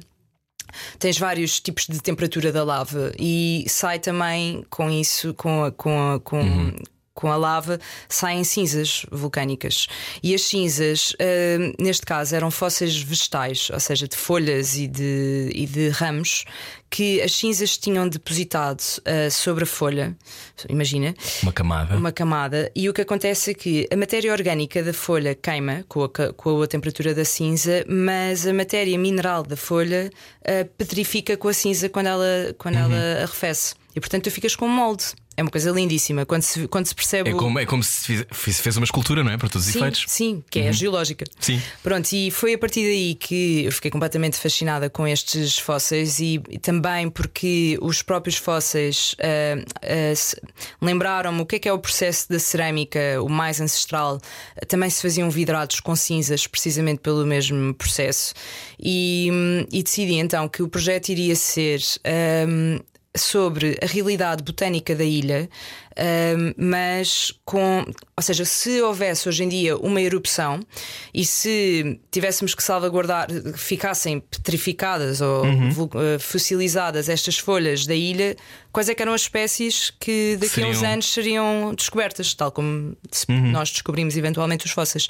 [0.99, 6.13] Tens vários tipos de temperatura da lava e sai também com isso, com, a- com,
[6.13, 6.73] a- com
[7.17, 9.89] com a lava saem cinzas vulcânicas.
[10.23, 15.51] E as cinzas, uh, neste caso, eram fósseis vegetais, ou seja, de folhas e de,
[15.53, 16.45] e de ramos,
[16.91, 20.17] que as cinzas tinham depositado uh, sobre a folha.
[20.69, 21.15] Imagina.
[21.43, 21.97] Uma camada.
[21.97, 22.71] Uma camada.
[22.77, 26.63] E o que acontece é que a matéria orgânica da folha queima com a, com
[26.63, 30.11] a temperatura da cinza, mas a matéria mineral da folha
[30.43, 32.93] uh, petrifica com a cinza quando ela, quando uhum.
[32.93, 33.75] ela arrefece.
[33.95, 35.07] E portanto tu ficas com um molde.
[35.37, 36.25] É uma coisa lindíssima.
[36.25, 37.31] Quando se, quando se percebe.
[37.31, 39.37] É como, é como se fez, fez uma escultura, não é?
[39.37, 40.05] Para todos os sim, efeitos.
[40.07, 40.73] Sim, que é uhum.
[40.73, 41.25] geológica.
[41.39, 41.61] Sim.
[41.83, 46.41] Pronto, e foi a partir daí que eu fiquei completamente fascinada com estes fósseis e,
[46.49, 51.79] e também porque os próprios fósseis uh, uh, lembraram-me o que é que é o
[51.79, 54.19] processo da cerâmica, o mais ancestral.
[54.69, 58.33] Também se faziam vidrados com cinzas, precisamente pelo mesmo processo.
[58.81, 59.31] E,
[59.71, 61.81] e decidi então que o projeto iria ser.
[62.49, 62.81] Um,
[63.17, 65.49] sobre a realidade botânica da ilha,
[66.57, 67.85] mas com.
[68.17, 70.61] Ou seja, se houvesse hoje em dia uma erupção
[71.13, 75.71] e se tivéssemos que salvaguardar, ficassem petrificadas ou uhum.
[75.95, 78.37] Eh, fossilizadas estas folhas da ilha,
[78.73, 80.69] quais é que eram as espécies que daqui seriam...
[80.69, 82.97] a uns anos seriam descobertas, tal como
[83.29, 83.51] uhum.
[83.51, 85.09] nós descobrimos eventualmente os fósseis.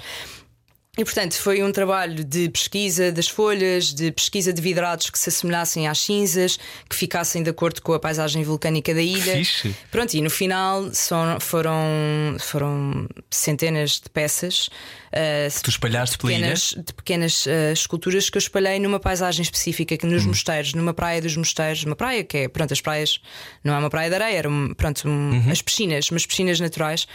[0.99, 5.29] E portanto foi um trabalho de pesquisa das folhas, de pesquisa de vidrados que se
[5.29, 9.37] assemelhassem às cinzas, que ficassem de acordo com a paisagem vulcânica da ilha.
[9.37, 9.77] Fixe.
[9.91, 14.69] Pronto, e no final são, foram, foram centenas de peças.
[15.13, 16.55] Uh, tu espalhaste pela ilha?
[16.55, 20.29] De pequenas uh, esculturas que eu espalhei numa paisagem específica, que nos hum.
[20.29, 23.21] mosteiros, numa praia dos mosteiros, uma praia que é, pronto, as praias
[23.63, 25.51] não é uma praia de areia, eram, pronto, um, uhum.
[25.51, 27.07] as piscinas, umas piscinas naturais,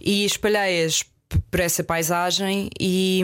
[0.00, 1.04] e espalhei-as
[1.50, 3.20] por essa paisagem e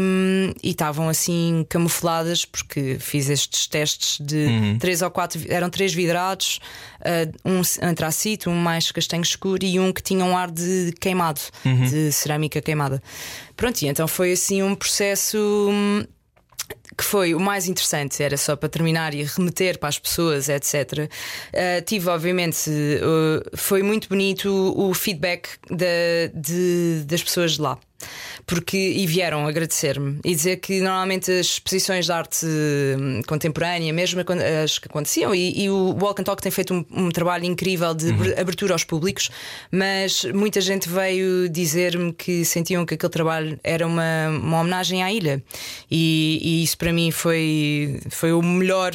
[0.63, 4.79] estavam assim camufladas porque fiz estes testes de uhum.
[4.79, 6.59] três ou quatro eram três vidrados
[7.01, 11.41] uh, um antracito, um mais castanho escuro e um que tinha um ar de queimado
[11.65, 11.85] uhum.
[11.89, 13.01] de cerâmica queimada
[13.57, 15.39] pronto, e então foi assim um processo
[15.71, 16.05] hum,
[16.97, 20.75] que foi o mais interessante, era só para terminar e remeter para as pessoas, etc.
[20.75, 21.09] Uh,
[21.53, 27.79] eh, tive, obviamente, uh, foi muito bonito o, feedback de, de, das pessoas de lá
[28.47, 34.21] porque e vieram agradecer-me e dizer que normalmente as exposições de arte hum, contemporânea, mesmo
[34.65, 37.95] as que aconteciam, e, e o Walk and Talk tem feito um, um trabalho incrível
[37.95, 38.35] de uhum.
[38.39, 39.31] abertura aos públicos,
[39.71, 45.13] mas muita gente veio dizer-me que sentiam que aquele trabalho era uma, uma homenagem à
[45.13, 45.43] ilha,
[45.91, 48.91] e, e isso para mim foi, foi o melhor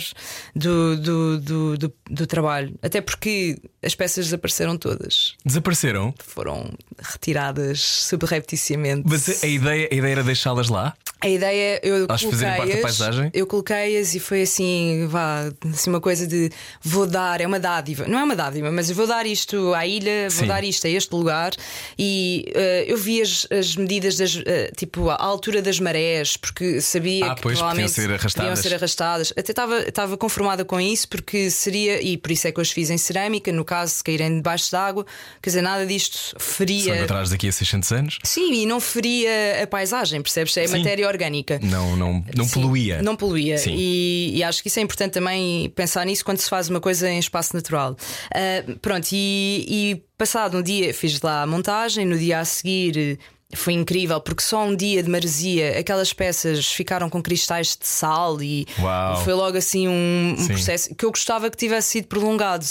[0.54, 5.36] do, do, do, do, do trabalho, até porque as peças desapareceram todas.
[5.46, 6.14] Desapareceram?
[6.22, 6.70] Foram
[7.00, 9.04] retiradas subrepticiamente.
[9.06, 10.94] Mas a ideia, a ideia era deixá-las lá?
[11.20, 17.08] A ideia, eu coloquei-as, eu coloquei-as e foi assim, vá, assim uma coisa de vou
[17.08, 20.30] dar, é uma dádiva, não é uma dádiva, mas eu vou dar isto à ilha,
[20.30, 20.48] vou Sim.
[20.48, 21.54] dar isto a este lugar
[21.98, 24.44] e uh, eu vi as, as medidas das, uh,
[24.78, 28.60] tipo, a altura das marés, porque sabia ah, que pois, podiam ser arrastadas.
[28.60, 29.34] ser arrastadas.
[29.38, 32.72] Até estava, estava conformada com isso, porque seria, e por isso é que eu as
[32.72, 35.06] fiz em cerâmica, no caso, se caírem debaixo d'água,
[35.42, 36.98] quer dizer, nada disto feria.
[36.98, 38.20] Só atrás daqui a 600 anos?
[38.24, 40.56] Sim, e não feria a paisagem, percebes?
[40.58, 40.78] É Sim.
[40.78, 41.60] matéria orgânica.
[41.62, 43.02] Não, não, não Sim, poluía.
[43.02, 43.56] Não poluía.
[43.68, 47.10] E, e, acho que isso é importante também pensar nisso quando se faz uma coisa
[47.10, 47.96] em espaço natural.
[48.32, 53.20] Uh, pronto, e, e passado um dia fiz lá a montagem, no dia a seguir
[53.56, 58.42] foi incrível porque só um dia de maresia aquelas peças ficaram com cristais de sal
[58.42, 59.24] e Uau.
[59.24, 62.66] foi logo assim um, um processo que eu gostava que tivesse sido prolongado,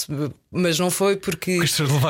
[0.50, 1.58] mas não foi porque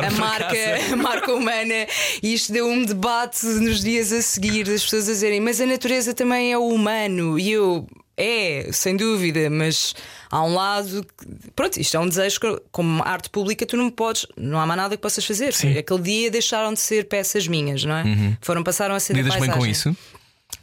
[0.05, 0.57] a marca,
[0.93, 1.87] a marca humana
[2.23, 5.67] e isto deu um debate nos dias a seguir das pessoas a dizerem, mas a
[5.67, 7.39] natureza também é o humano.
[7.39, 9.95] E eu é, sem dúvida, mas
[10.31, 11.07] há um lado.
[11.55, 14.79] Pronto, isto é um desejo que, como arte pública, tu não podes, não há mais
[14.79, 15.53] nada que possas fazer.
[15.53, 15.77] Sim.
[15.77, 18.05] Aquele dia deixaram de ser peças minhas, não é?
[18.05, 18.37] Uhum.
[18.41, 19.95] Foram, passaram a ser Lidas bem com isso?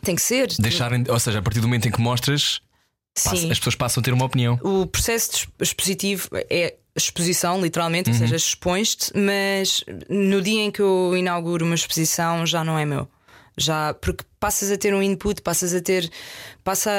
[0.02, 0.48] Tem que ser.
[0.60, 2.60] Deixarem, ou seja, a partir do momento em que mostras,
[3.16, 3.52] Sim.
[3.52, 4.60] as pessoas passam a ter uma opinião.
[4.63, 8.16] O processo expositivo é exposição, literalmente, uhum.
[8.16, 12.86] ou seja, expões-te, mas no dia em que eu inauguro uma exposição já não é
[12.86, 13.08] meu
[13.58, 16.10] já porque passas a ter um input, passas a ter,
[16.63, 16.92] passa,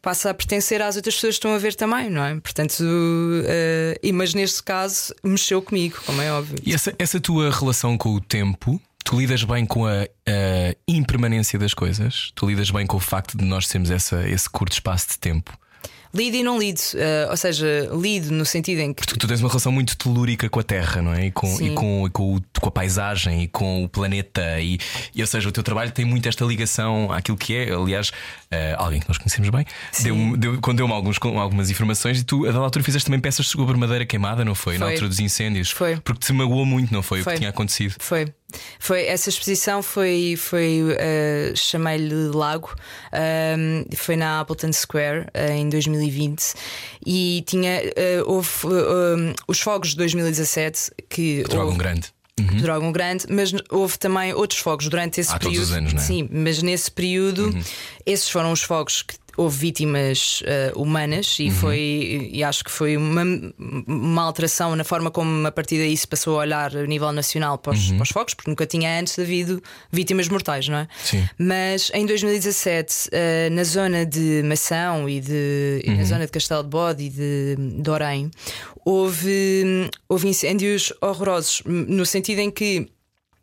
[0.00, 2.38] passa a pertencer às outras pessoas que estão a ver também, não é?
[2.40, 6.58] Portanto, uh, e, mas neste caso mexeu comigo, como é óbvio.
[6.64, 11.58] E essa, essa tua relação com o tempo, tu lidas bem com a, a impermanência
[11.58, 12.32] das coisas?
[12.34, 15.56] Tu lidas bem com o facto de nós termos essa, esse curto espaço de tempo?
[16.14, 16.78] Lido e não lido.
[16.94, 19.06] Uh, ou seja, lido no sentido em que.
[19.06, 21.26] Tu, tu tens uma relação muito telúrica com a Terra, não é?
[21.26, 24.60] E com, e com, e com, o- com a paisagem e com o planeta.
[24.60, 24.78] E,
[25.14, 27.72] e, ou seja, o teu trabalho tem muito esta ligação àquilo que é.
[27.72, 28.10] Aliás,
[28.50, 29.64] eh, alguém que nós conhecemos bem
[30.02, 33.46] deu-me- deu, quando deu-me alguns, algumas informações e tu, a dada altura, fizeste também peças
[33.48, 34.74] sobre madeira queimada, não foi?
[34.78, 34.92] Na Foi.
[34.94, 35.70] altura dos incêndios.
[35.70, 35.96] Foi.
[35.96, 37.20] Porque te magoou muito, não foi?
[37.20, 37.32] O Foi.
[37.34, 37.94] que tinha acontecido.
[37.98, 38.26] Foi.
[38.78, 42.74] Foi, essa exposição foi, foi uh, chamei-lhe Lago,
[43.14, 45.70] um, foi na Appleton Square uh, em
[46.06, 46.54] 2020
[47.06, 52.08] e tinha uh, houve uh, um, os fogos de 2017 que Droga houve- um grande.
[52.38, 55.64] de Dragon Grande, mas houve também outros fogos durante esse Há todos período.
[55.70, 56.04] os anos, não é?
[56.04, 57.54] Sim, mas nesse período,
[58.06, 62.96] esses foram os fogos que houve vítimas eh, humanas e foi e acho que foi
[62.96, 63.22] uma,
[63.86, 67.58] uma alteração na forma como a partir daí se passou a olhar a nível nacional
[67.58, 70.88] para os, para os fogos, porque nunca tinha antes havido vítimas mortais, não é?
[71.04, 71.28] Sim.
[71.38, 76.62] Mas em 2017, eh, na zona de Mação e, de, e na zona de Castelo
[76.62, 78.30] de Bode e de, de Orém,
[78.84, 82.88] houve, houve incêndios horrorosos, no sentido em que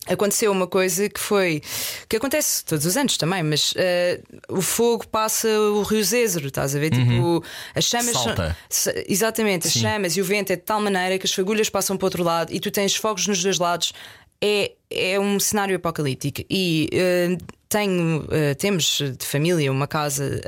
[0.07, 1.61] aconteceu uma coisa que foi
[2.07, 6.75] que acontece todos os anos também, mas eh, o fogo passa o rio Zézero, estás
[6.75, 6.89] a ver?
[6.91, 7.43] Tipo,
[7.75, 8.57] as chamas são- Salta.
[8.69, 9.81] se- exatamente, as Sim.
[9.81, 12.23] chamas e o vento é de tal maneira que as fagulhas passam para o outro
[12.23, 13.93] lado e tu tens fogos nos dois lados.
[14.41, 20.41] É, é um cenário apocalíptico e eh, tenho, eh, temos de família uma casa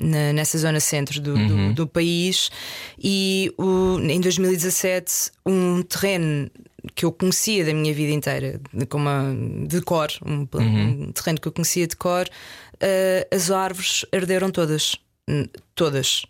[0.00, 2.50] na- nessa zona centro do, do- do país
[2.96, 6.48] e o- em 2017 um terreno
[6.94, 9.24] que eu conhecia da minha vida inteira, de- como a-
[9.66, 12.28] de cor, um, um terreno que eu conhecia de cor,
[12.80, 14.96] eh, as árvores arderam todas.
[15.74, 16.24] Todas.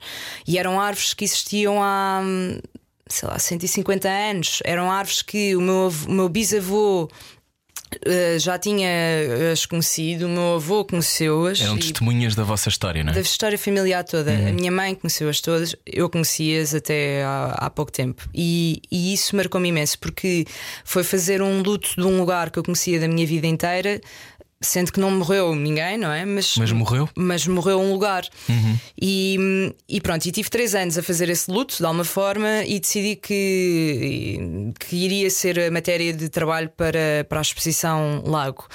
[0.47, 2.59] E eram árvores que existiam há, hum,
[3.07, 4.61] sei lá, 150 anos.
[4.64, 7.09] Eram árvores que o meu, o meu bisavô.
[8.05, 8.88] Eh, já tinha
[9.53, 13.14] as conhecido, o meu avô conheceu-as Eram testemunhas da vossa história, não é?
[13.14, 14.33] da história familiar toda.
[14.33, 18.29] A minha mãe conheceu-as todas, eu conhecia-as até há, há pouco tempo.
[18.35, 20.44] E, e isso marcou-me imenso, porque
[20.85, 24.01] foi fazer um luto de um lugar que eu conhecia da minha vida inteira.
[24.59, 26.25] Sendo que não morreu ninguém, não é?
[26.25, 27.09] Mas, Mas morreu?
[27.14, 28.25] mas morreu um lugar.
[29.01, 32.81] E, e pronto, e tive três anos a fazer esse luto de alguma forma e
[32.81, 38.66] decidi que, que iria ser a matéria de trabalho para, para a exposição Lago.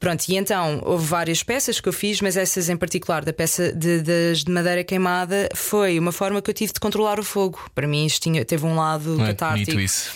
[0.00, 3.72] Pronto, e então houve várias peças que eu fiz, mas essas em particular, da peça
[3.72, 7.60] de, das de madeira queimada, foi uma forma que eu tive de controlar o fogo.
[7.74, 9.72] Para mim, isto tinha, teve um lado é catártico.
[9.72, 10.10] bonito isso.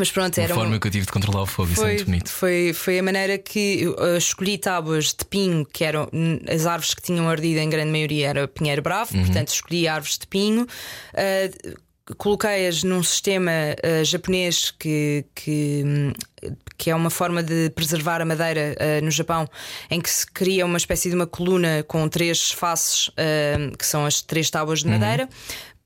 [0.00, 1.84] Mas pronto, A era um- forma que eu tive de controlar o fogo, isso é
[1.84, 2.28] foi, muito bonito.
[2.30, 6.08] foi, foi a maneira que eu uh, escolhi tábuas de pinho, que eram
[6.52, 9.24] as árvores que tinham ardido em grande maioria era pinheiro bravo, Uhum.
[9.24, 10.62] portanto escolhi árvores de pinho.
[10.64, 15.84] uh, Coloquei-as num sistema uh, japonês que, que,
[16.76, 19.48] que é uma forma de preservar a madeira uh, no Japão,
[19.88, 24.04] em que se cria uma espécie de uma coluna com três faces, uh, que são
[24.04, 24.94] as três tábuas de Uhum.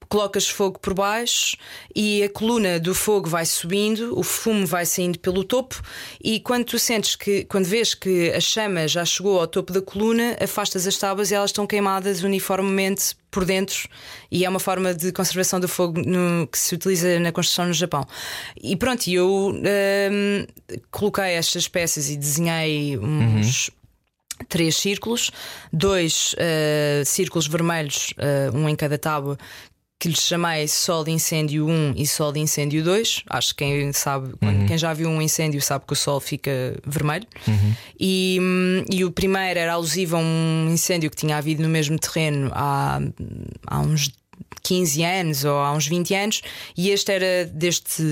[0.08, 1.56] Colocas fogo por baixo
[1.94, 5.80] e a coluna do fogo vai subindo, o fumo vai saindo pelo topo
[6.22, 9.82] e quando tu sentes que, quando vês que a chama já chegou ao topo da
[9.82, 13.88] coluna, afastas as tábuas e elas estão queimadas uniformemente por dentro
[14.30, 17.72] e é uma forma de conservação do fogo no- que se utiliza na construção no
[17.72, 18.06] Japão.
[18.62, 20.46] E pronto, eu hum,
[20.90, 23.70] coloquei estas peças e desenhei uns
[24.48, 25.30] três círculos,
[25.72, 29.38] dois eh, círculos vermelhos, eh, um em cada tábua,
[30.04, 33.22] que lhes chamei Sol de Incêndio 1 e Sol de Incêndio 2.
[33.30, 36.50] Acho que quem sabe, quando- quem já viu um incêndio sabe que o sol fica
[36.86, 37.26] vermelho.
[37.98, 41.98] E, hum, e o primeiro era alusivo a um incêndio que tinha havido no mesmo
[41.98, 43.00] terreno há,
[43.66, 44.10] há uns
[44.64, 46.42] 15 anos ou há uns 20 anos,
[46.76, 48.02] e este era deste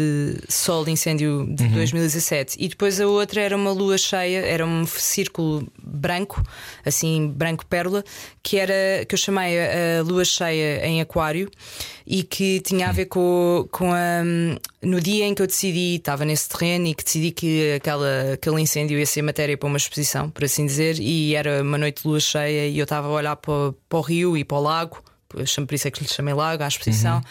[0.49, 2.57] sol de incêndio de 2017.
[2.61, 6.43] E depois a outra era uma lua cheia, era um círculo branco,
[6.85, 8.05] assim, branco pérola,
[8.43, 11.51] que era que eu chamei a, lua cheia em Aquário
[12.07, 14.23] e que tinha a ver com, com a.
[14.83, 18.61] No dia em que eu decidi, estava nesse terreno e que decidi que aquela, aquele
[18.61, 22.09] incêndio ia ser matéria para uma exposição, por assim dizer, e era uma noite de
[22.09, 25.03] lua cheia e eu estava a olhar para, para o rio e para o lago
[25.35, 27.23] eu chamo- por isso é que lhe chamei lago à exposição.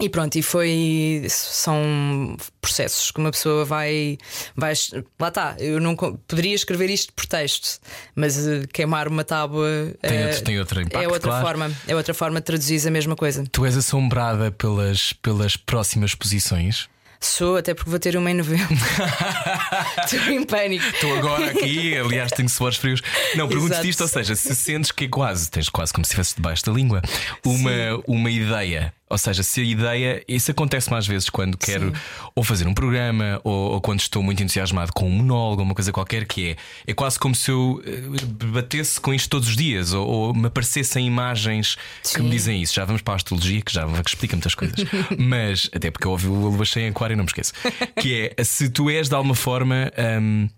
[0.00, 1.26] E pronto, e foi.
[1.28, 4.16] São processos que uma pessoa vai.
[4.56, 4.72] vai
[5.18, 7.80] lá está, eu não poderia escrever isto por texto,
[8.14, 9.66] mas eh, queimar uma tábua
[10.00, 11.44] Tem eh, outro- tem outro impacto, é outra claro.
[11.46, 13.42] forma, é outra forma de traduzir a mesma coisa.
[13.50, 16.88] Tu és assombrada pelas, pelas próximas exposições?
[17.20, 18.66] Sou, até porque vou ter uma em novembro.
[20.04, 20.84] Estou em pânico.
[20.84, 23.02] Estou agora aqui, aliás, tenho suores frios.
[23.34, 26.36] Não, pergunto-te isto, ou seja, se sentes que é quase, tens quase como se estivesse
[26.36, 27.02] debaixo da língua,
[27.44, 27.72] uma,
[28.06, 30.24] uma ideia Ou seja, se a ideia.
[30.28, 31.92] Isso acontece mais vezes quando quero
[32.34, 35.74] ou fazer um programa ou, ou quando estou muito entusiasmado com um monólogo ou uma
[35.74, 36.56] coisa qualquer, que é.
[36.86, 40.46] É quase como se eu eh, batesse com isto todos os dias ou, ou me
[40.46, 42.30] aparecessem imagens que me Sim.
[42.30, 42.74] dizem isso.
[42.74, 44.76] Já vamos para a astrologia, que já que explica muitas coisas.
[45.18, 47.52] Mas, até porque eu ouvi o Lua Cheia em Aquário e não me esqueço.
[48.00, 49.90] Que é se tu és de alguma forma.
[50.20, 50.48] hum,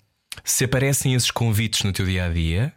[0.45, 2.73] se aparecem esses convites no teu dia a dia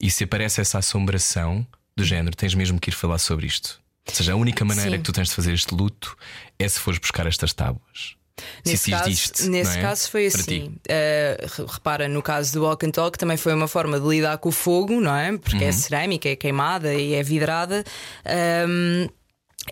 [0.00, 3.80] e se aparece essa assombração do género, tens mesmo que ir falar sobre isto.
[4.08, 4.96] Ou seja, a única maneira Sim.
[4.98, 6.16] que tu tens de fazer este luto
[6.58, 8.16] é se fores buscar estas tábuas.
[8.64, 9.82] Se Nesse caso, existe, nesse é?
[9.82, 10.68] caso foi assim.
[10.68, 14.38] Uh, re- repara, no caso do Walk and Talk também foi uma forma de lidar
[14.38, 15.36] com o fogo, não é?
[15.36, 15.68] Porque Uhum.
[15.68, 17.84] é cerâmica, é queimada e é vidrada.
[18.68, 19.06] Um,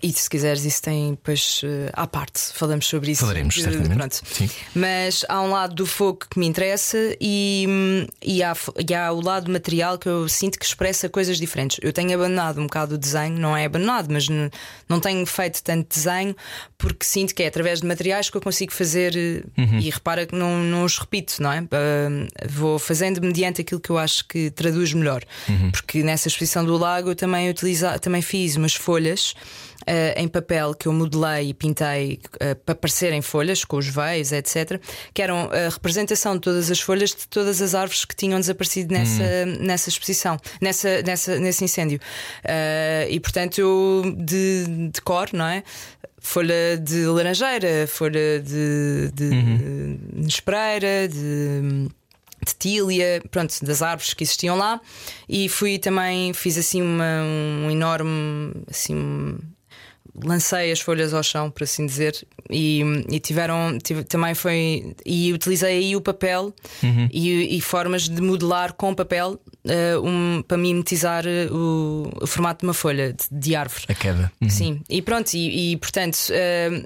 [0.01, 3.21] e se quiseres, isso tem depois uh, à parte, falamos sobre isso.
[3.21, 3.95] Falaremos, Uh, certamente.
[3.97, 4.21] Pronto.
[4.23, 4.49] Sim.
[4.73, 8.55] Mas há um lado do fogo que me interessa e, e, há,
[8.87, 11.77] e há o lado material que eu sinto que expressa coisas diferentes.
[11.81, 14.49] Eu tenho abandonado um bocado o desenho, não é abandonado, mas n-
[14.87, 16.35] não tenho feito tanto desenho
[16.77, 19.43] porque sinto que é através de materiais que eu consigo fazer eh,
[19.79, 21.59] e repara que não, não os repito, não é?
[21.71, 25.23] Ah, vou fazendo mediante aquilo que eu acho que traduz melhor.
[25.71, 29.33] Porque nessa exposição do lago eu também, utiliza, também fiz umas folhas.
[29.85, 34.31] Eh, em papel que eu modelei e pintei eh, para parecerem folhas, com os veios,
[34.31, 34.79] etc.,
[35.13, 38.93] que eram a representação de todas as folhas de todas as árvores que tinham desaparecido
[38.93, 41.99] nessa, nessa exposição, nessa, nessa, nesse incêndio.
[42.43, 45.63] Eh, e portanto, eu de, de cor, não é?
[46.19, 51.89] Folha de laranjeira, folha de, de espereira, de
[52.45, 54.81] de tília, pronto, das árvores que existiam lá
[55.29, 59.37] e fui também, fiz assim uma, um enorme assim
[60.23, 62.15] lancei as folhas ao chão, por assim dizer,
[62.49, 66.53] e, e tiveram tive- também foi e utilizei aí o papel
[67.11, 72.61] e, e formas de modelar com papel eh, um, para mimetizar eh, o, o formato
[72.61, 73.85] de uma folha de, de árvore.
[73.87, 74.31] A queda.
[74.41, 74.49] Uhum.
[74.49, 76.83] Sim, e pronto, e, e, portanto, hum,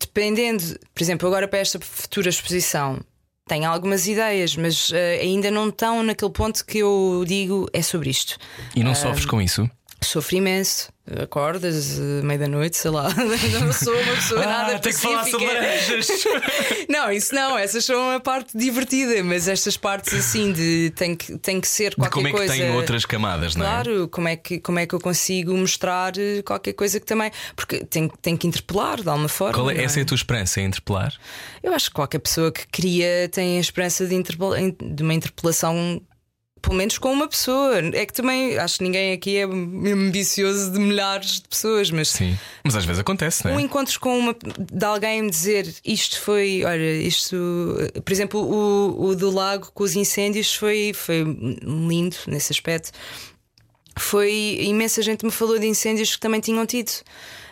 [0.00, 0.62] dependendo,
[0.94, 2.98] por exemplo, agora para esta futura exposição.
[3.46, 8.08] Tenho algumas ideias, mas eh, ainda não estão naquele ponto que eu digo é sobre
[8.08, 8.38] isto.
[8.74, 9.68] E não sofres com isso?
[10.04, 13.08] Sofro imenso, acordas eh, meio da noite, sei lá.
[13.60, 16.84] não sou uma pessoa nada Ah, tenho que falar sobre pacífica.
[16.88, 21.36] Não, isso não, essas são a parte divertida, mas estas partes assim de tem que,
[21.38, 22.52] tem que ser qualquer como é que coisa.
[22.52, 23.68] tem outras camadas, não é?
[23.68, 27.30] Claro, como é, que, como é que eu consigo mostrar eh, qualquer coisa que também.
[27.56, 29.54] Porque tem, tem que interpelar de alguma forma.
[29.54, 29.84] Qual é, é?
[29.84, 30.60] essa é a tua esperança?
[30.60, 31.12] É interpelar?
[31.62, 36.00] Eu acho que qualquer pessoa que cria tem a esperança de, interpel- de uma interpelação.
[36.64, 37.78] Pelo menos com uma pessoa.
[37.92, 42.38] É que também acho que ninguém aqui é ambicioso de milhares de pessoas, mas Sim.
[42.64, 43.56] Mas às vezes acontece, não é?
[43.56, 47.36] um encontro com uma de alguém me dizer isto foi, olha, isto,
[48.02, 51.22] por exemplo, o, o do lago com os incêndios foi, foi
[51.62, 52.90] lindo nesse aspecto.
[53.98, 56.90] Foi imensa gente me falou de incêndios que também tinham tido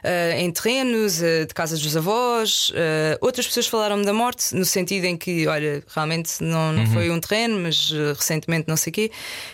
[0.03, 2.73] ah, em terrenos, ah, de casas dos avós.
[2.75, 7.11] ah, outras pessoas falaram-me da morte, no sentido em que, olha, realmente não, não foi
[7.11, 9.11] um terreno, mas recentemente não sei o quê.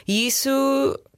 [0.07, 0.49] E isso,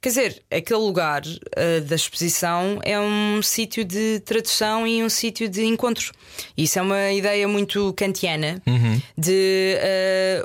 [0.01, 1.21] quer dizer, aquele lugar
[1.55, 6.11] ah, da exposição é um sítio de tradução e um sítio de encontro.
[6.57, 8.61] Isso é uma ideia muito kantiana
[9.17, 9.77] de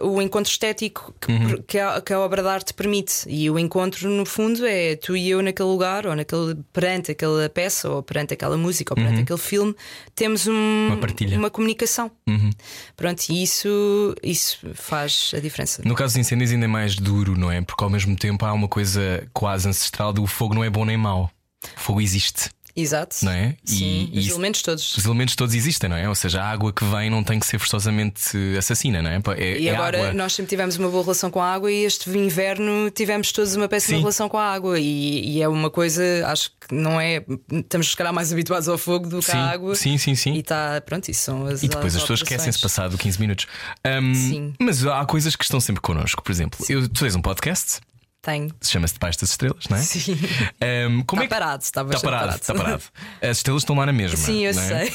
[0.01, 3.25] ah, o encontro estético que, que, a, que a obra de arte permite.
[3.27, 7.49] E o encontro, no fundo, é tu e eu naquele lugar, ou naquele, perante aquela
[7.49, 9.75] peça, ou perante aquela música, ou perante aquele filme,
[10.15, 11.39] temos um- Uma partilha.
[11.39, 12.11] uma comunicação.
[12.29, 12.51] Uhum.
[12.97, 15.81] Pronto, e isso, isso faz a diferença.
[15.85, 17.63] No caso dos incêndios ainda é mais duro, não é?
[17.63, 20.97] Porque ao mesmo tempo há uma coisa quase ancestral do fogo não é bom nem
[20.97, 21.31] mau.
[21.77, 23.17] O fogo existe, Exato.
[23.23, 23.57] não é?
[23.65, 24.97] Sim, e os isso- elementos todos.
[24.99, 26.07] os elementos todos existem, não é?
[26.09, 29.21] Ou seja, a água que vem não tem que ser forçosamente assassina, não é?
[29.39, 30.13] É, E é agora água.
[30.13, 33.67] nós sempre tivemos uma boa relação com a água e este inverno tivemos todos uma
[33.69, 34.01] péssima Sim.
[34.03, 34.79] relação com a água.
[34.79, 37.25] E, e é uma coisa, acho que não é.
[37.51, 39.75] Estamos se calhar mais habituados ao fogo do que Sim, à água.
[39.75, 40.35] sim, sim, sim.
[40.35, 42.21] E está, pronto, isso são as E depois as pessoas alterações.
[42.23, 43.47] esquecem-se passado 15 minutos.
[43.83, 44.53] Ahm, Sim.
[44.61, 46.23] Mas há coisas que estão sempre connosco.
[46.23, 47.81] Por exemplo, eu, tu tens um podcast,
[48.27, 48.51] Tenho.
[48.61, 49.81] chama-se Debaixo das Estrelas, não é?
[49.81, 50.19] Sim.
[50.61, 51.29] Ahm, como Está é que...
[51.29, 52.83] parado, está Está bastante parado, está parado.
[53.23, 54.17] As estrelas estão lá na mesma.
[54.17, 54.53] Sim, eu é?
[54.53, 54.89] sei.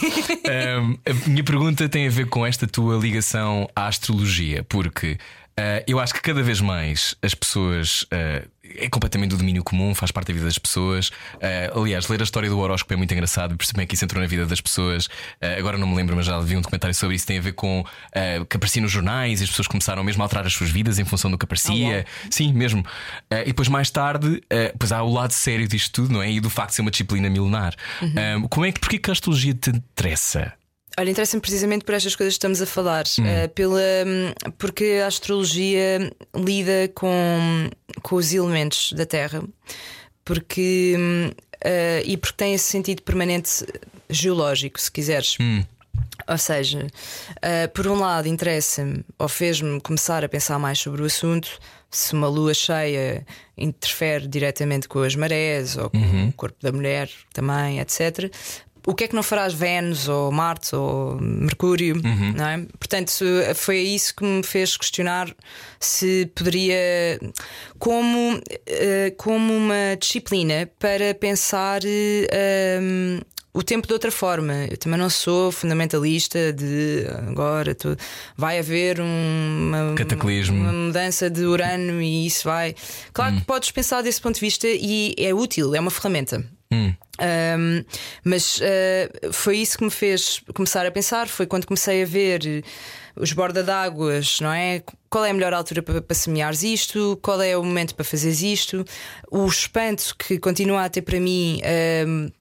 [0.50, 5.18] Ahm, a minha pergunta tem a ver com esta tua ligação à astrologia, porque
[5.58, 8.06] ah, eu acho que cada vez mais as pessoas.
[8.12, 11.12] ah, é completamente do domínio comum, faz parte da vida das pessoas.
[11.42, 14.06] Ah, aliás, ler a história do horóscopo é muito engraçado, perceber como é que isso
[14.06, 15.10] entrou na vida das pessoas.
[15.58, 17.28] Agora não me lembro, mas já vi um documentário sobre isso.
[17.28, 17.84] Tem a ver com
[18.50, 21.06] que aparecia nos jornais e as pessoas começaram mesmo a alterar as suas vidas em
[21.06, 22.06] função do que aparecia.
[22.30, 22.86] Sim, mesmo.
[23.30, 24.42] E depois, mais tarde,
[24.80, 26.32] pois há o lado sério disto tudo, não é?
[26.32, 27.76] E do facto de ser uma disciplina milenar.
[28.02, 30.54] Ah, como é que, porquê que a astrologia te interessa?
[31.00, 33.26] Olha, interessa-me precisamente por estas coisas que estamos a falar, Hum.
[33.26, 33.82] eh, pela,
[34.58, 37.70] porque a astrologia lida com,
[38.02, 39.42] com os elementos da Terra,
[40.26, 41.28] porque hum,
[41.66, 43.66] uh, e porque tem esse sentido permanente
[44.10, 45.38] geológico, se quiseres.
[45.40, 45.64] Hum.
[46.28, 51.06] Ou seja, uh, por um lado, interessa-me ou fez-me começar a pensar mais sobre o
[51.06, 51.50] assunto
[51.90, 53.26] se uma lua cheia
[53.58, 56.28] interfere diretamente com as marés ou com Uhum.
[56.30, 58.32] o corpo da mulher também, etc.
[58.86, 61.96] O que é que não farás Vênus ou Marte ou Mercúrio?
[61.96, 62.34] Uhum.
[62.36, 62.66] Não é?
[62.80, 63.12] Portanto,
[63.56, 65.34] foi isso que me fez questionar
[65.80, 67.20] se poderia,
[67.78, 73.20] como, eh, como uma disciplina para pensar um,
[73.54, 74.66] o tempo de outra forma.
[74.70, 77.96] Eu também não sou fundamentalista de agora tu,
[78.36, 80.58] vai haver um, uma, Cataclismo.
[80.58, 82.76] uma mudança de Urano e isso vai.
[83.14, 86.44] Claro que podes pensar desse ponto de vista e é útil, é uma ferramenta.
[86.72, 86.94] Hum.
[87.22, 87.84] Um,
[88.24, 91.28] mas uh, foi isso que me fez começar a pensar.
[91.28, 92.64] Foi quando comecei a ver
[93.16, 94.82] os borda d'águas, não é?
[95.10, 97.20] Qual é a melhor altura para, para semeares isto?
[97.22, 98.86] Qual é o momento para fazeres isto?
[99.30, 101.62] O espanto que continua a ter para mim.
[102.08, 102.32] Um,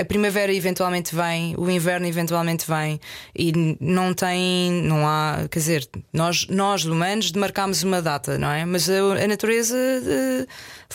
[0.00, 3.00] a primavera eventualmente vem, o inverno eventualmente vem
[3.36, 8.64] e não tem, não há, quer dizer, nós, nós humanos demarcamos uma data, não é?
[8.64, 10.46] Mas a, a natureza uh,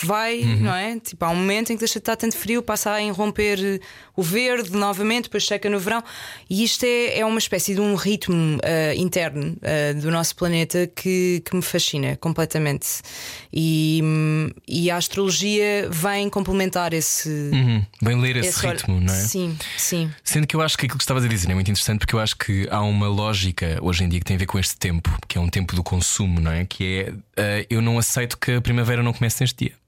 [0.02, 0.98] vai, não é?
[1.00, 3.82] Tipo, há um momento em que deixa de estar tanto frio, passa a irromper
[4.16, 6.02] o verde novamente, depois seca no verão,
[6.50, 10.88] e isto é, é uma espécie de um ritmo uh, interno uh, do nosso planeta
[10.88, 13.02] que, que me fascina completamente.
[13.52, 14.02] E,
[14.66, 17.30] e a astrologia vem complementar esse.
[17.30, 17.86] Uhum.
[18.02, 19.18] Vem ler esse, esse ritmo, não é?
[19.18, 20.12] Sim, sim.
[20.24, 22.20] Sendo que eu acho que aquilo que estavas a dizer é muito interessante porque eu
[22.20, 25.16] acho que há uma lógica hoje em dia que tem a ver com este tempo,
[25.28, 26.66] que é um tempo do consumo, não é?
[26.66, 29.83] Que é uh, eu não aceito que a primavera não comece neste dia.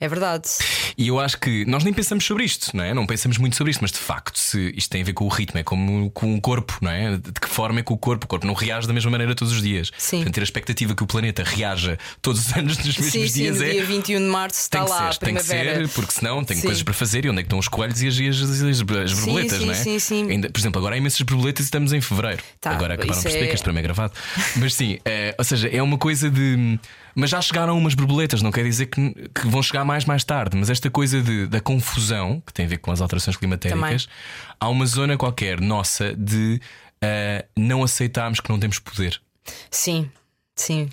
[0.00, 0.48] É verdade.
[0.96, 2.94] E eu acho que nós nem pensamos sobre isto, não é?
[2.94, 5.28] Não pensamos muito sobre isto, mas de facto, se isto tem a ver com o
[5.28, 7.16] ritmo, é como com o corpo, não é?
[7.16, 9.52] De que forma é que o corpo, o corpo não reage da mesma maneira todos
[9.52, 9.90] os dias.
[9.98, 10.18] Sim.
[10.18, 13.42] Portanto, ter a expectativa que o planeta reaja todos os anos nos mesmos Sim, sim,
[13.42, 13.70] dias no é.
[13.70, 16.44] dia 21 de março está Tem que, lá ser, a tem que ser, porque senão
[16.44, 16.66] tenho Sim.
[16.66, 18.82] coisas para fazer e onde é que estão os coelhos e as, as, as- as
[19.14, 19.76] borboletas, sim, não é?
[19.76, 20.30] sim, sim.
[20.30, 22.42] Ainda, por exemplo, agora há imensas borboletas e estamos em fevereiro.
[22.60, 24.12] Tá, agora acabaram por perceber é- que este programa é gravado.
[24.56, 26.78] Mas sim, é, ou seja, é uma coisa de.
[27.20, 30.56] Mas já chegaram umas borboletas, não quer dizer que, que vão chegar mais mais tarde.
[30.56, 34.08] Mas esta coisa de- da confusão, que tem a ver com as alterações climatéricas,
[34.60, 36.60] há uma zona qualquer nossa de
[37.02, 39.20] ah, não aceitarmos que não temos poder.
[39.70, 40.08] Sim,
[40.54, 40.88] sim,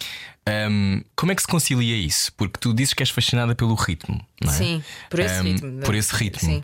[0.47, 2.31] Um, como é que se concilia isso?
[2.33, 4.55] Porque tu dizes que és fascinada pelo ritmo, não é?
[4.55, 4.83] sim.
[5.09, 5.81] Por esse Um, ritmo.
[5.81, 6.63] Por esse ritmo.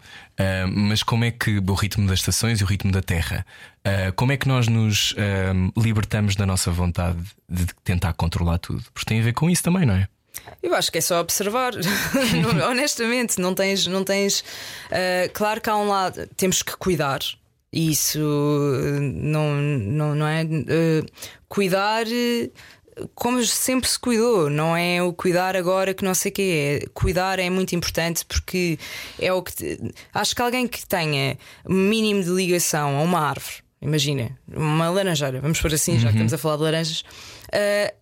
[0.75, 3.45] Mas como é que o ritmo das estações e o ritmo da Terra?
[3.79, 5.15] Uh, como é que nós nos
[5.53, 7.17] um, libertamos da nossa vontade
[7.49, 8.83] de tentar controlar tudo?
[8.93, 10.07] Porque tem a ver com isso também, não é?
[10.61, 11.73] Eu acho que é só observar.
[12.69, 13.87] Honestamente, não tens.
[13.87, 14.43] Não tens
[14.91, 17.19] ah, claro que há um lado, temos que cuidar.
[17.73, 18.19] Isso
[19.01, 20.41] não, não, não é.
[20.43, 21.05] ah,
[21.49, 22.05] cuidar.
[23.15, 26.41] Como sempre se cuidou, não é o cuidar agora que não sei o que
[26.83, 26.87] é.
[26.93, 28.77] Cuidar é muito importante porque
[29.19, 29.53] é o que.
[29.53, 31.37] te- Acho que alguém que tenha
[31.67, 36.33] mínimo de ligação a uma árvore, imagina, uma laranjeira, vamos por assim, já que estamos
[36.33, 37.03] a falar de laranjas,
[37.53, 37.93] ah,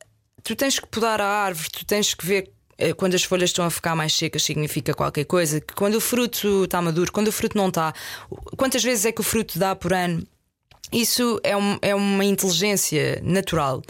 [0.43, 3.65] tu tens que podar a árvore, tu tens que ver eh, quando as folhas estão
[3.65, 7.31] a ficar mais secas significa qualquer coisa, que quando o fruto está maduro, quando o
[7.31, 7.93] fruto não está,
[8.57, 10.25] quantas vezes é que o fruto dá por ano?
[10.91, 13.81] Isso é, um- é uma inteligência natural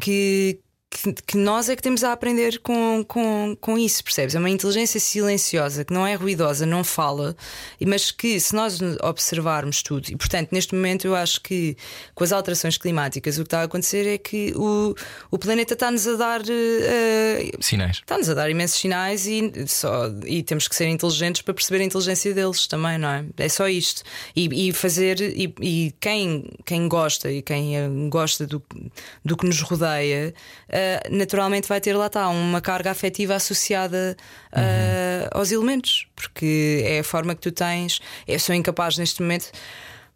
[0.00, 0.58] que,
[0.90, 4.34] que, que nós é que temos a aprender com, com, com isso, percebes?
[4.34, 7.36] É uma inteligência silenciosa que não é ruidosa, não fala,
[7.86, 11.76] mas que se nós observarmos tudo, e portanto, neste momento eu acho que
[12.14, 14.94] com as alterações climáticas o que está a acontecer é que o,
[15.30, 16.40] o planeta está-nos a dar.
[16.48, 17.98] eh, Sinais.
[17.98, 21.86] Está-nos a dar imensos sinais e, só, e temos que ser inteligentes para perceber a
[21.86, 23.24] inteligência deles também, não é?
[23.36, 24.02] É só isto.
[24.34, 28.62] E, e fazer, e, e quem, quem gosta e quem eh, gosta do,
[29.24, 30.34] do que nos rodeia,
[30.78, 34.16] eh, naturalmente vai ter lá está uma carga afetiva associada
[34.52, 38.00] eh, aos elementos, porque é a forma que tu tens.
[38.26, 39.50] Eu sou incapaz neste momento.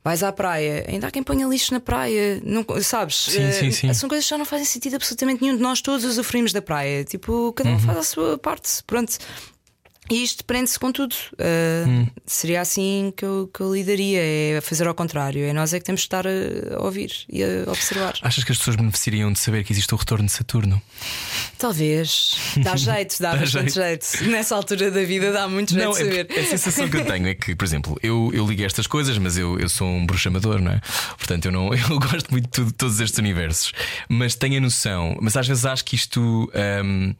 [0.05, 3.15] Vais à praia, ainda há quem ponha lixo na praia, não, sabes?
[3.31, 3.95] Sim, Eh, sim, sim.
[3.95, 7.05] São coisas que já não fazem sentido absolutamente nenhum de nós todos usufruímos da praia.
[7.05, 8.83] Tipo, cada um faz a sua parte.
[8.85, 9.17] Pronto.
[10.11, 11.15] E isto prende-se com tudo.
[11.35, 15.45] Uh, Seria assim que eu, que eu lidaria: é fazer ao contrário.
[15.45, 18.15] É nós é que temos de estar a, ouvir e a observar.
[18.21, 20.83] Achas que as pessoas beneficiariam de saber que existe o retorno de Saturno?
[21.57, 22.37] Talvez.
[22.59, 24.07] Dá jeito, dá, Dá bastante jeito.
[24.25, 26.27] Nessa altura da vida dá muito jeito Não, de saber.
[26.31, 29.17] é, a sensação que eu tenho é que, por exemplo, eu, eu ligo estas coisas,
[29.19, 30.81] mas eu, eu sou um bruxo amador, não é?
[31.17, 33.73] Portanto, eu, não, eu gosto muito de tudo- todos estes universos.
[34.09, 36.51] Mas tenho a noção, mas às vezes acho que isto
[36.85, 37.15] hum,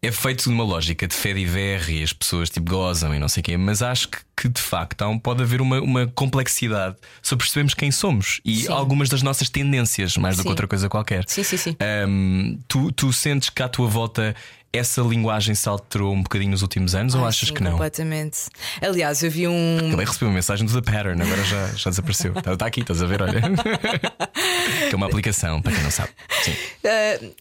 [0.00, 3.18] é feito de uma lógica de fé e ver e as pessoas tipo gozam e
[3.18, 6.06] não sei o quê, mas acho que, que de facto um- pode haver uma, uma
[6.08, 8.72] complexidade sobre percebermos quem somos e Sim.
[8.72, 10.48] algumas das nossas tendências, mais do que Sim.
[10.50, 11.24] outra coisa qualquer.
[11.26, 11.76] Sim, sim, sim.
[12.08, 14.34] Hum, tu, tu sentes que à tua volta
[14.74, 17.72] essa linguagem se alterou um bocadinho nos últimos anos ou Ah, achas sim, que não?
[17.72, 18.38] Completamente.
[18.80, 19.76] Aliás, eu vi um.
[19.90, 22.32] De receber uma mensagem do The Pattern, agora já, já desapareceu.
[22.38, 23.20] Está tá aqui, estás a ver?
[23.20, 23.42] Olha.
[24.88, 26.10] que é uma aplicação, para quem não sabe.
[26.42, 26.52] Sim.
[26.52, 27.34] Uh,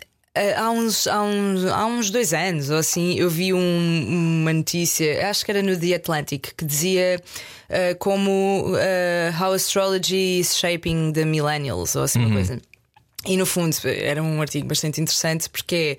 [0.58, 4.06] há, uns, há, uns, há uns dois anos ou assim, eu vi um-
[4.42, 7.22] uma notícia, acho que era no The Atlantic, que dizia
[7.70, 12.62] uh, como uh, How Astrology is Shaping the Millennials, ou assim uma coisa.
[13.26, 15.98] E no fundo era um artigo bastante interessante porque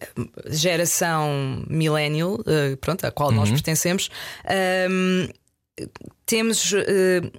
[0.00, 0.08] é
[0.48, 4.08] geração millennial, uh, pronto, à qual nós pertencemos,
[4.90, 5.28] um,
[6.24, 7.30] temos uh,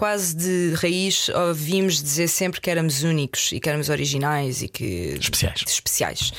[0.00, 5.18] quase de raiz ouvimos dizer sempre que éramos únicos e que éramos originais e que
[5.20, 5.62] Especiais.
[5.66, 6.32] especiais.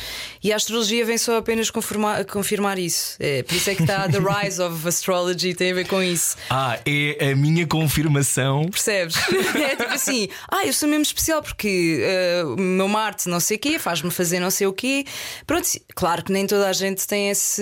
[0.43, 3.17] E a astrologia vem só apenas confirmar, confirmar isso.
[3.19, 6.37] É, por isso é que está The Rise of Astrology, tem a ver com isso.
[6.49, 8.63] Ah, é a minha confirmação.
[8.67, 9.15] Percebes?
[9.61, 13.57] É tipo assim, ah, eu sou mesmo especial porque eh, o meu Marte não sei
[13.57, 15.05] o quê, faz-me fazer não sei o quê.
[15.45, 17.61] Pronto, claro que nem toda a gente tem esse.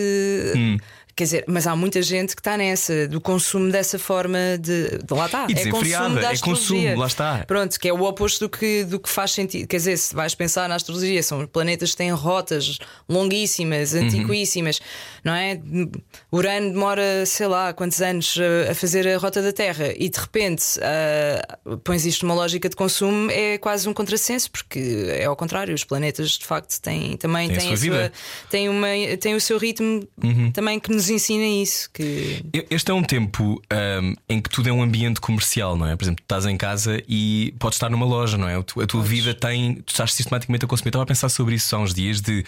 [0.55, 0.77] Hum.
[1.19, 4.99] Quer dizer, mas há muita gente que está nessa, do consumo dessa forma de.
[4.99, 5.47] de lá está.
[5.49, 7.43] E é consumo da é consumo, lá está.
[7.45, 9.67] Pronto, que é o oposto do que, do que faz sentido.
[9.67, 13.99] Quer dizer, se vais pensar na astrologia, são planetas que têm rotas longuíssimas, Uhum.
[14.03, 14.79] antiquíssimas,
[15.21, 15.59] não é?
[16.31, 20.17] Urano demora, sei lá, quantos anos uh, a fazer a rota da Terra e de
[20.17, 25.35] repente uh, pões isto numa lógica de consumo, é quase um contrassenso, porque é ao
[25.35, 28.11] contrário, os planetas de facto têm também Têm a têm, sua
[28.49, 28.87] têm, uma,
[29.19, 30.51] têm o seu ritmo Uhum.
[30.51, 31.89] também que nos ensina isso.
[31.91, 32.43] Que...
[32.69, 35.95] Este é um tempo ahm, em que tudo é um ambiente comercial, não é?
[35.95, 38.55] Por exemplo, tu estás em casa e podes estar numa loja, não é?
[38.55, 39.75] A tua vida tem.
[39.75, 40.89] Tu estás sistematicamente a consumir.
[40.89, 42.45] Estava a pensar sobre isso há uns dias de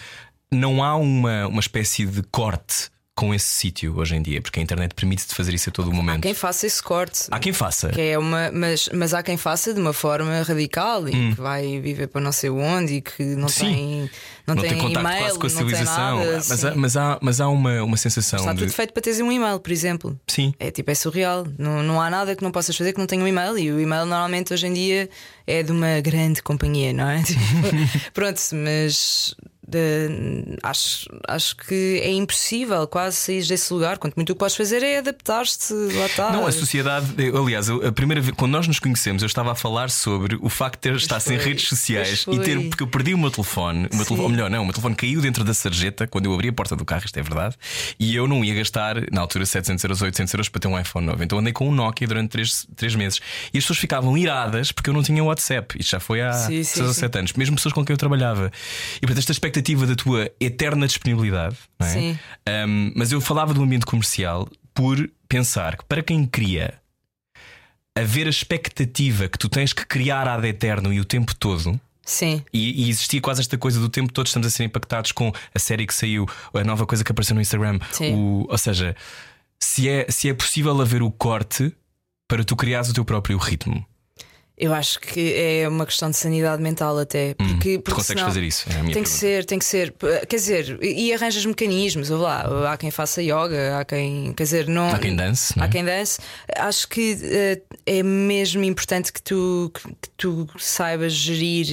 [0.50, 2.90] não há uma, uma espécie de corte
[3.22, 6.22] com esse sítio hoje em dia, porque a internet permite-te fazer isso a todo momento.
[6.22, 7.28] Quem faça esse corte.
[7.30, 7.88] Há quem faça.
[7.90, 11.78] Que é uma, mas, mas há quem faça de uma forma radical e que vai
[11.80, 13.48] viver para não sei onde e que não Hum.
[13.48, 13.64] Sim.
[13.74, 14.10] tem,
[14.44, 16.18] não não tem, tem contacto e-mail, quase com a civilização.
[16.18, 16.66] nada, mas, sim.
[16.66, 18.58] há, mas, há, mas há uma, uma sensação Está de.
[18.58, 20.18] tudo feito para teres um e-mail, por exemplo.
[20.26, 20.52] Sim.
[20.58, 21.46] É tipo, é surreal.
[21.56, 23.56] Não, não há nada que não possas fazer que não tenha um e-mail.
[23.56, 25.08] E o e-mail normalmente hoje em dia
[25.46, 27.22] é de uma grande companhia, não é?
[27.22, 27.40] Tipo,
[28.12, 29.32] pronto, mas
[29.66, 33.98] de- acho, acho que é impossível quase sair desse lugar.
[33.98, 36.32] Quanto muito o que podes fazer é adaptar-te, lá está.
[36.32, 37.06] Não, a sociedade,
[37.36, 40.74] aliás, a primeira vez quando nós nos conhecemos, eu estava a falar sobre o facto
[40.76, 43.96] de ter estar sem redes sociais e ter, porque eu perdi o meu telefone, o
[43.96, 46.48] meu telefone, ou melhor, não, o meu telefone caiu dentro da sarjeta quando eu abri
[46.48, 47.56] a porta do carro, isto é verdade,
[47.98, 50.78] e eu não ia gastar na altura 700 euros ou 800 euros para ter um
[50.78, 51.22] iPhone novo.
[51.22, 53.20] Então andei com um Nokia durante 3, três meses
[53.54, 55.78] e as pessoas ficavam iradas porque eu não tinha WhatsApp.
[55.78, 57.00] Isto já foi há Sim, 6 sim, ou sim.
[57.00, 58.50] 7 anos, mesmo pessoas com quem eu trabalhava.
[58.96, 61.84] E portanto, esta expectativa da tua eterna disponibilidade, é?
[61.84, 62.18] Sim.
[62.66, 66.74] Um, mas eu falava do ambiente comercial por pensar que para quem cria
[67.94, 71.78] haver a expectativa que tu tens que criar ad eterno e o tempo todo.
[72.04, 72.42] Sim.
[72.52, 75.58] E, e existia quase esta coisa do tempo todo estamos a ser impactados com a
[75.58, 77.78] série que saiu, a nova coisa que apareceu no Instagram.
[77.92, 78.14] Sim.
[78.14, 78.96] O- ou seja,
[79.60, 81.72] se é, se é possível haver o corte
[82.26, 83.84] para tu criares o teu próprio ritmo.
[84.62, 87.34] Eu acho que é uma questão de sanidade mental até.
[87.34, 88.68] Porque, tu porque consegues fazer isso?
[88.68, 89.10] É Tem que pergunta.
[89.10, 89.92] ser, tem que ser.
[90.28, 94.32] Quer dizer, e arranjas mecanismos, ou lá, há quem faça yoga, há quem.
[94.34, 94.88] Quer dizer, não.
[94.88, 95.66] Há quem dance, não é?
[95.66, 96.20] Há quem dance.
[96.56, 101.66] Acho que eh, é mesmo importante que tu, que, que tu saibas gerir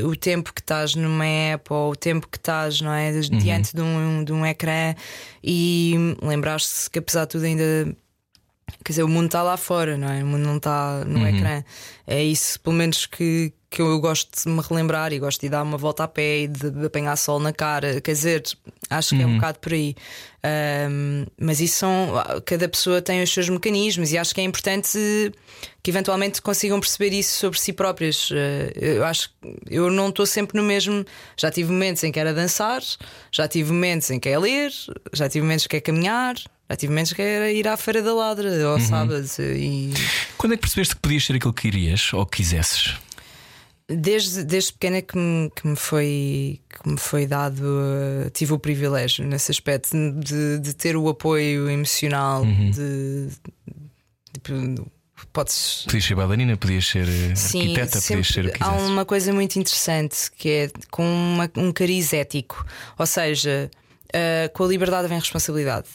[0.00, 3.10] eh, o tempo que estás numa app ou o tempo que estás, não é?
[3.10, 3.38] Uhum.
[3.38, 4.94] Diante de, um, de um ecrã
[5.42, 7.96] e lembrar-te que apesar de tudo ainda.
[8.88, 10.22] Quer dizer, o mundo está lá fora, não é?
[10.22, 11.26] O mundo não está no Uhum.
[11.26, 11.62] ecrã.
[12.06, 15.62] É isso, pelo menos, que, que eu gosto de me relembrar e gosto de dar
[15.62, 18.00] uma volta a pé e de, de apanhar sol na cara.
[18.00, 18.42] Quer dizer,
[18.88, 19.34] acho que é um Uhum.
[19.36, 19.94] bocado por aí.
[20.42, 22.14] Ahm, mas isso são.
[22.46, 24.96] Cada pessoa tem os seus mecanismos e acho que é importante
[25.82, 28.30] que eventualmente consigam perceber isso sobre si próprias.
[28.32, 29.34] Eh, Eu acho que
[29.68, 31.04] eu não estou sempre no mesmo.
[31.36, 32.80] Já tive momentos em que era dançar,
[33.30, 34.72] já tive momentos em que é ler,
[35.12, 36.36] já tive momentos que é caminhar.
[36.70, 38.68] Já tive momentos que era ir à Feira da Ladra Uhum.
[38.72, 39.92] ao sábado e
[40.36, 42.94] Quando é que percebeste que podias ser aquilo que querias ou que quisesses?
[43.90, 48.58] desde, desde pequena que me, que me foi que me foi dado uh, tive o
[48.58, 52.70] privilégio nesse aspecto de, de ter o apoio emocional Uhum.
[52.70, 53.28] de,
[54.44, 54.82] de-
[55.32, 58.72] podes Podias ser bailarina, podias ser eh, Sim, arquiteta, sempre- podias ser o que há
[58.72, 62.64] uma coisa muito interessante que é com uma- um cariz ético,
[62.98, 63.70] ou seja,
[64.12, 65.86] ah, com a liberdade vem responsabilidade.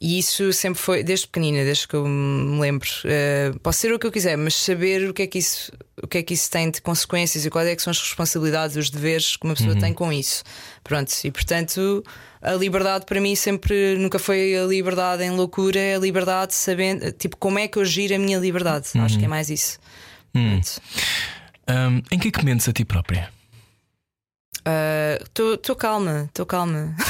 [0.00, 3.98] E isso sempre foi, desde pequenina, desde que eu me lembro, ah, posso ser o
[3.98, 5.72] que eu quiser, mas saber o que é que isso,
[6.02, 8.76] o que é que isso tem de consequências e quais é que são as responsabilidades,
[8.76, 10.42] os deveres que uma pessoa tem com isso.
[10.82, 12.04] Pronto, e portanto
[12.42, 17.10] a liberdade para mim sempre nunca foi a liberdade em loucura, é a liberdade sabendo,
[17.12, 18.88] tipo, como é que eu giro a minha liberdade.
[18.98, 19.78] Acho que é mais isso.
[20.32, 20.82] Pronto.
[21.66, 23.30] Ahm, em que é que mentes a ti própria?
[25.24, 26.94] Estou calma, estou calma.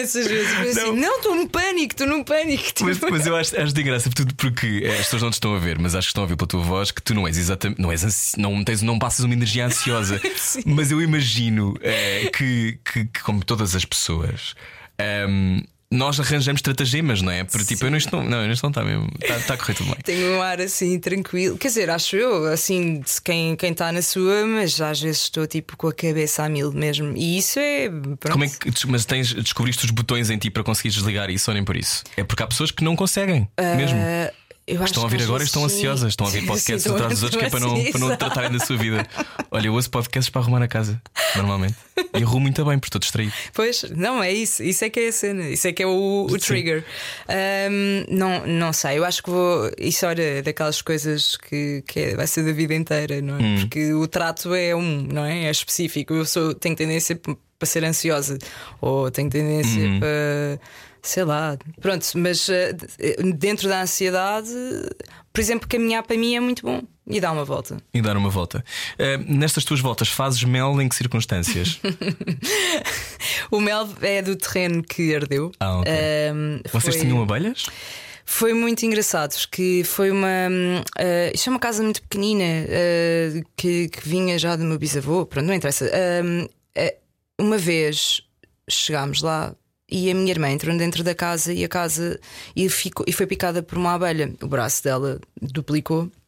[0.00, 0.52] Imensas vezes.
[0.58, 2.64] Mas assim, não, estou num pânico, estou num pânico.
[2.64, 2.84] tipo.
[2.84, 5.54] Mas, mas eu acho, acho de graça tudo porque eh, as pessoas não te estão
[5.54, 7.36] a ver, mas acho que estão a ver pela tua voz que tu não és
[7.38, 10.20] exatamente, não és ansi- não, tens, não passas uma energia ansiosa.
[10.66, 14.54] Mas eu imagino eh, que, que, que, como todas as pessoas.
[14.98, 15.60] ehm,
[15.92, 17.42] nós arranjamos estratagemas, não é?
[17.42, 19.90] Porque tipo, eu não estou, não, isto não está mesmo, está, está a correr tudo
[19.90, 19.98] bem.
[20.04, 21.58] Tenho um ar assim tranquilo.
[21.58, 25.76] Quer dizer, acho eu, assim, quem quem está na sua, mas às vezes estou tipo
[25.76, 27.16] com a cabeça a mil mesmo.
[27.16, 27.88] E isso é.
[27.88, 28.32] Pronto.
[28.32, 31.54] Como é que, mas tens, descobriste os botões em ti para conseguir desligar isso ou
[31.54, 32.04] nem por isso?
[32.16, 33.98] É porque há pessoas que não conseguem, mesmo.
[34.70, 35.74] Eu acho Estão a ouvir agora e estão sim.
[35.76, 38.16] ansiosas, estão a ouvir podcasts Sim, atrás dos outros que é para não, para não
[38.16, 39.06] tratarem da sua vida.
[39.50, 41.00] Olha, eu ouço podcasts para arrumar a casa,
[41.36, 41.74] normalmente.
[42.14, 43.32] E arrumo muito bem, porque estou distraído.
[43.52, 44.62] Pois, não, é isso.
[44.62, 45.48] Isso é que é a cena.
[45.48, 46.84] Isso é que é o, o trigger.
[47.28, 48.98] Ahm, não, não sei.
[48.98, 49.70] Eu acho que vou.
[49.78, 53.42] Isso olha daquelas coisas que, que é- vai ser da vida inteira, não é?
[53.42, 53.56] Hum.
[53.60, 55.44] Porque o trato é um, não é?
[55.46, 56.14] É específico.
[56.14, 58.38] Eu sou, tenho tendência para ser ansiosa,
[58.80, 60.00] ou tenho tendência Uhum.
[60.00, 60.60] para.
[61.02, 62.74] Sei lá, pronto, mas eh,
[63.34, 64.50] dentro da ansiedade,
[65.32, 67.78] por exemplo, caminhar para mim é muito bom e dar uma volta.
[67.94, 68.64] E dar uma volta.
[68.98, 71.80] Eh, nestas tuas voltas, fazes mel em que circunstâncias?
[73.50, 75.50] O mel é do terreno que ardeu.
[75.58, 75.92] Ah, ok.
[75.92, 77.66] Ahm, Vocês foi- tinham abelhas?
[78.24, 80.28] Foi muito engraçado, porque foi uma.
[80.98, 85.26] eh, isto é uma casa muito pequenina eh, que, que vinha já do meu bisavô,
[85.26, 85.90] pronto, não interessa.
[86.24, 86.46] Hum,
[86.76, 86.96] eh,
[87.40, 88.22] uma vez
[88.68, 89.52] chegámos lá
[89.90, 92.20] e a minha irmã entrou dentro da casa e a casa
[92.54, 94.32] e, ficou, e foi picada por uma abelha.
[94.40, 96.10] O braço dela duplicou.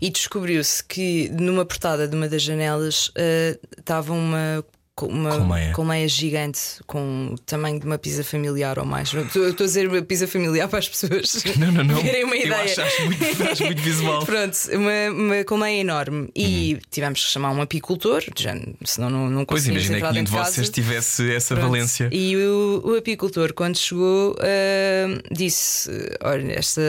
[0.00, 4.64] E descobriu-se que numa portada de uma das janelas eh, estava uma,
[5.02, 6.08] uma Colmeia.
[6.08, 9.12] gigante com o tamanho de uma pizza familiar ou mais.
[9.12, 12.02] Eu Estou eu estou a dizer uma pizza familiar para as pessoas Não, não, não.
[12.02, 12.62] terem uma Eu ideia.
[12.64, 14.24] acho, acho muito, muito visual.
[14.24, 16.30] Pronto, uma, uma colmeia enorme.
[16.34, 19.44] E tivemos que chamar um apicultor, já, senão não, não Hum.
[19.44, 20.72] Pois conseguimos imagina que nenhum de de vocês casa.
[20.72, 21.68] tivesse essa Pronto.
[21.70, 22.08] valência.
[22.10, 25.90] E o, o apicultor, quando chegou, ah, disse:
[26.22, 26.80] Olha, esta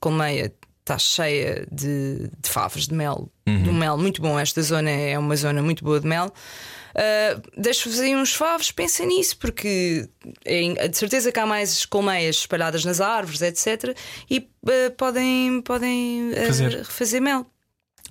[0.00, 3.62] colmeia está cheia de, de favos de mel, Uhum.
[3.62, 4.38] de um mel muito bom.
[4.38, 6.32] Esta zona é uma zona muito boa de mel.
[6.92, 10.08] Uh, Deixo-vos aí uns favos, pensem nisso, porque
[10.44, 13.96] é de certeza que há mais colmeias espalhadas nas árvores, etc.
[14.30, 16.84] E uh, podem, podem uh, Fazer.
[16.84, 17.46] fazer mel.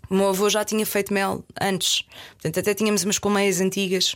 [0.10, 2.04] O meu avô já tinha feito mel antes,
[2.34, 4.14] portanto, até tínhamos umas colmeias antigas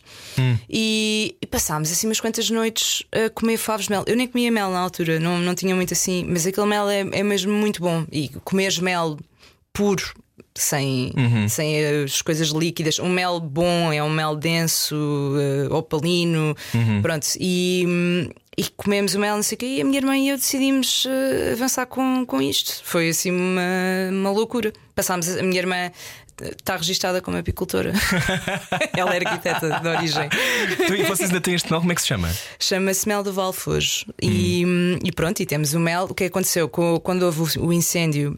[0.70, 4.04] e, e passámos assim umas quantas noites a comer favos de mel.
[4.06, 7.00] Eu nem comia mel na altura, não, não tinha muito assim, mas aquele mel é,
[7.00, 8.06] é mesmo muito bom.
[8.12, 9.18] E comer mel
[9.72, 10.04] puro,
[10.56, 11.12] sem,
[11.50, 14.96] sem as coisas líquidas, um mel bom é um mel denso,
[15.38, 16.56] eh, opalino,
[17.02, 17.28] pronto.
[17.40, 20.30] E, hum, e comemos o mel, não sei o quê, e a minha irmã e
[20.30, 22.82] eu decidimos eh, avançar com, com isto.
[22.86, 23.62] Foi assim uma,
[24.12, 24.72] uma loucura.
[24.96, 25.92] Passámos, a minha irmã
[26.42, 27.92] está registada como apicultora.
[28.96, 30.30] Ela é arquiteta de origem.
[30.98, 32.34] E vocês ainda têm este mel, como é que se chama?
[32.60, 34.06] Chama-se Mel do Valfojo.
[34.22, 34.64] E,
[35.04, 36.06] e pronto, e temos o mel.
[36.10, 38.38] O que aconteceu Co- quando houve o incêndio?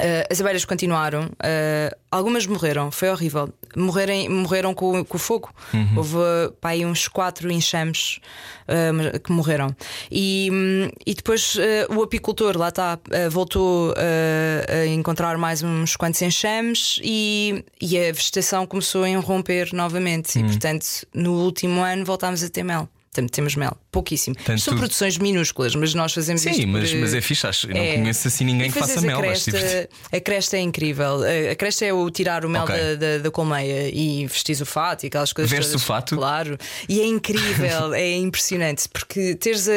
[0.00, 3.52] Eh, as abelhas continuaram, eh, algumas morreram, foi horrível.
[3.76, 5.50] Morrerem, morreram com, com o fogo.
[5.96, 6.16] Houve
[6.60, 8.20] pá, uns quatro enxames
[8.66, 9.74] eh, que morreram.
[10.10, 11.56] E, hum, e depois
[11.90, 12.98] o apicultor, lá está,
[13.30, 20.38] voltou a encontrar mais uns quantos enxames e, e a vegetação começou a irromper novamente.
[20.38, 22.88] E portanto, no último ano voltámos a ter mel.
[23.26, 24.36] Temos mel, pouquíssimo.
[24.36, 26.56] Portanto, São produções minúsculas, mas nós fazemos isto.
[26.60, 27.46] Sim, mas, por- mas é fixe.
[27.46, 27.94] Acho, eu não é.
[27.94, 29.18] conheço assim ninguém que faça mel.
[29.18, 29.58] A acho divertido.
[29.58, 31.20] cresta, a cresta é incrível.
[31.50, 32.76] A- cresta é o tirar o mel Ok.
[32.76, 35.50] da, da, da colmeia e vestir o fato e aquelas coisas.
[35.50, 36.16] Veste o fato?
[36.16, 36.56] Claro.
[36.88, 39.72] E é incrível, é impressionante porque teres a.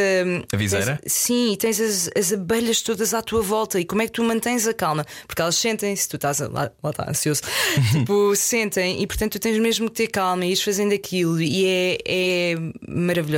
[0.54, 0.98] A viseira?
[1.02, 3.80] tens- sim, e tens as, as abelhas todas à tua volta.
[3.80, 5.06] E como é que tu mantens a calma?
[5.28, 7.42] Porque elas sentem, se tu estás a- lá, lá está, ansioso,
[7.94, 11.42] tipo, sentem, e portanto tu tens mesmo que ter calma e ires fazendo aquilo.
[11.42, 12.56] E é, é
[12.88, 13.31] maravilhoso.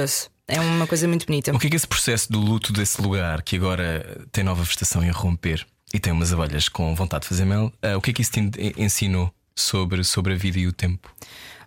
[0.47, 1.53] É uma coisa muito bonita.
[1.55, 5.01] O que é que esse processo do luto desse lugar que agora tem nova vegetação
[5.01, 8.13] a irromper e tem umas abelhas com vontade de fazer mel, ah, o que é
[8.13, 11.09] que isso te en- ensinou sobre, sobre a vida e o tempo?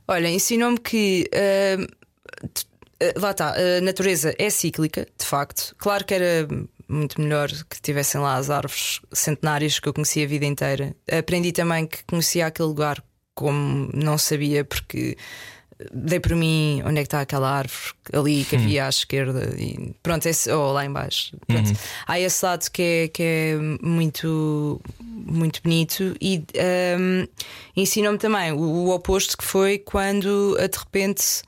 [0.09, 1.29] Olha, ensinou-me que.
[1.33, 1.87] ah,
[3.17, 5.75] lá está, a natureza é cíclica, de facto.
[5.79, 6.49] Claro que era
[6.89, 10.95] muito melhor que tivessem lá as árvores centenárias que eu conhecia a vida inteira.
[11.11, 13.03] Aprendi também que conhecia aquele lugar
[13.35, 15.17] como não sabia, porque
[15.93, 19.95] dei por mim onde é que está aquela árvore ali que havia à esquerda e
[20.03, 21.37] pronto, esse, ou lá embaixo.
[21.47, 21.73] Pronto.
[22.07, 26.45] Há esse lado que é, que é muito, muito bonito e
[26.99, 27.27] um,
[27.77, 31.43] ensinou-me também o, o oposto que foi quando de repente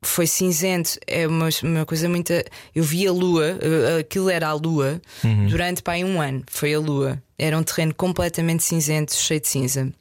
[0.00, 2.32] foi cinzento, é uma, uma coisa muito.
[2.74, 5.00] Eu vi a lua, eh, aquilo era a lua,
[5.48, 6.44] durante pá, um ano.
[6.46, 7.22] Foi a lua.
[7.36, 9.92] Era um terreno completamente cinzento, cheio de cinza.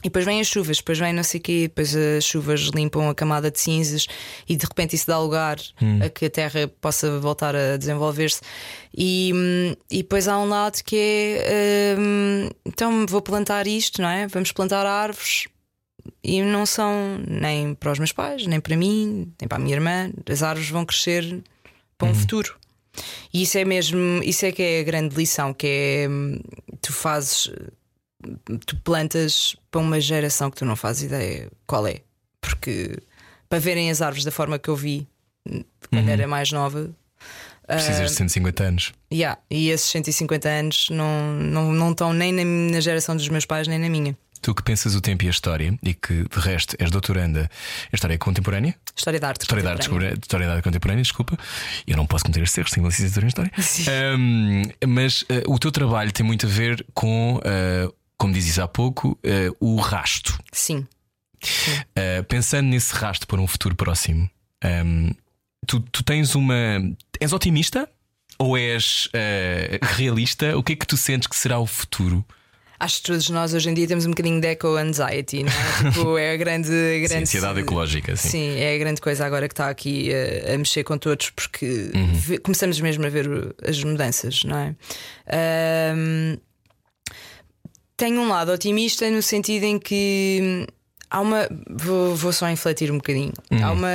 [0.00, 3.08] E depois vêm as chuvas, depois vem não sei o quê, depois as chuvas limpam
[3.08, 4.06] a camada de cinzas
[4.48, 5.58] e de repente isso dá lugar
[6.04, 8.40] a que a terra possa voltar a desenvolver-se.
[8.96, 14.08] E, hum, e depois há um lado que é hum, então vou plantar isto, não
[14.08, 14.28] é?
[14.28, 15.48] Vamos plantar árvores
[16.22, 19.74] e não são nem para os meus pais, nem para mim, nem para a minha
[19.74, 20.10] irmã.
[20.30, 21.42] As árvores vão crescer
[21.96, 22.56] para um futuro.
[23.32, 26.38] E isso é mesmo, isso é que é a grande lição, que é hum,
[26.80, 27.50] tu fazes,
[28.66, 32.00] tu plantas para uma geração que tu não fazes ideia qual é.
[32.40, 32.98] Porque
[33.48, 35.06] para verem as árvores da forma que eu vi
[35.90, 36.90] quando era mais nova.
[37.66, 38.92] Precisas de 150 anos.
[39.12, 43.44] Yeah, e esses 150 anos não, não, não estão nem na, na geração dos meus
[43.44, 44.16] pais, nem na minha.
[44.40, 47.50] Tu que pensas o tempo e a história e que de resto és doutoranda
[47.92, 48.74] em História Contemporânea?
[48.96, 49.42] História da arte.
[49.42, 50.10] História da, arte, contemporânea.
[50.10, 51.38] desculpa, história da arte Contemporânea, desculpa.
[51.86, 53.52] Eu não posso cometer estes erros, tenho licenciatura em História.
[54.18, 58.66] Um, mas uh, o teu trabalho tem muito a ver com, uh, como dizes há
[58.68, 60.38] pouco, uh, o rasto.
[60.52, 60.86] Sim.
[61.96, 64.28] Uh, pensando nesse rasto para um futuro próximo,
[64.84, 65.10] um,
[65.66, 66.54] tu, tu tens uma.
[67.20, 67.88] És otimista?
[68.38, 70.56] Ou és uh, realista?
[70.58, 72.24] O que é que tu sentes que será o futuro?
[72.80, 75.90] Acho que todos nós hoje em dia temos um bocadinho de eco-anxiety, não é?
[75.90, 76.68] Tipo, é a grande.
[76.70, 78.28] a grande Sim, ansiedade ecológica, sim.
[78.28, 81.90] Sim, é a grande coisa agora que está aqui a, a mexer com todos, porque
[82.14, 83.28] ve- começamos mesmo a ver
[83.66, 84.76] as mudanças, não é?
[85.28, 86.38] Ahm,
[87.98, 90.66] tenho um lado otimista no sentido em que
[91.10, 91.48] há uma.
[91.68, 93.32] Vou, vou só infletir um bocadinho.
[93.60, 93.88] Há uma.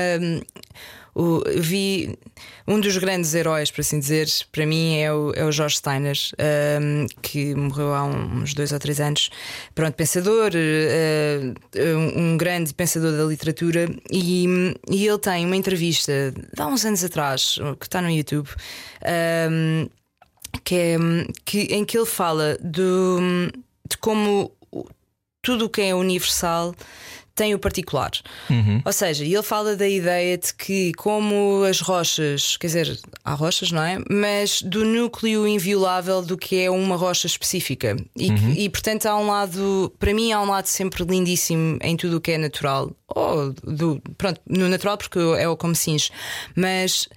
[1.15, 2.17] O, eu vi
[2.67, 6.17] um dos grandes heróis, por assim dizer, para mim é o, é o George Steiner,
[6.39, 9.29] ahm, que morreu há uns dois ou três anos.
[9.75, 11.53] Pronto, pensador, eh,
[11.95, 16.83] um um grande pensador da literatura, e, e ele tem uma entrevista de há uns
[16.83, 18.49] anos atrás, que está no YouTube.
[19.05, 19.87] ahm,
[20.63, 20.97] que é,
[21.45, 23.19] que, em que ele fala do,
[23.93, 24.51] de como
[25.41, 26.73] tudo o que é universal
[27.35, 28.11] tem o particular.
[28.85, 33.71] Ou seja, ele fala da ideia de que, como as rochas, quer dizer, há rochas,
[33.71, 33.97] não é?
[34.07, 37.95] Mas do núcleo inviolável do que é uma rocha específica.
[38.15, 41.97] E, que- e, portanto, há um lado, para mim, há um lado sempre lindíssimo em
[41.97, 42.95] tudo o que é natural.
[43.07, 46.11] Ou do, pronto, no natural, porque é o como cinge.
[46.55, 47.09] Mas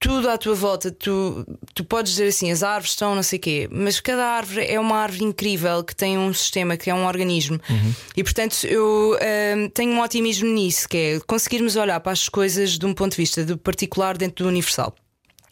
[0.00, 3.42] tudo à tua volta, tu, tu podes dizer assim: as árvores estão não sei o
[3.42, 7.04] quê, mas cada árvore é uma árvore incrível que tem um sistema, que é um
[7.06, 7.60] organismo.
[8.16, 9.14] E portanto eu
[9.56, 13.12] hum, tenho um otimismo nisso, que é conseguirmos olhar para as coisas de um ponto
[13.12, 14.94] de vista do particular dentro do universal.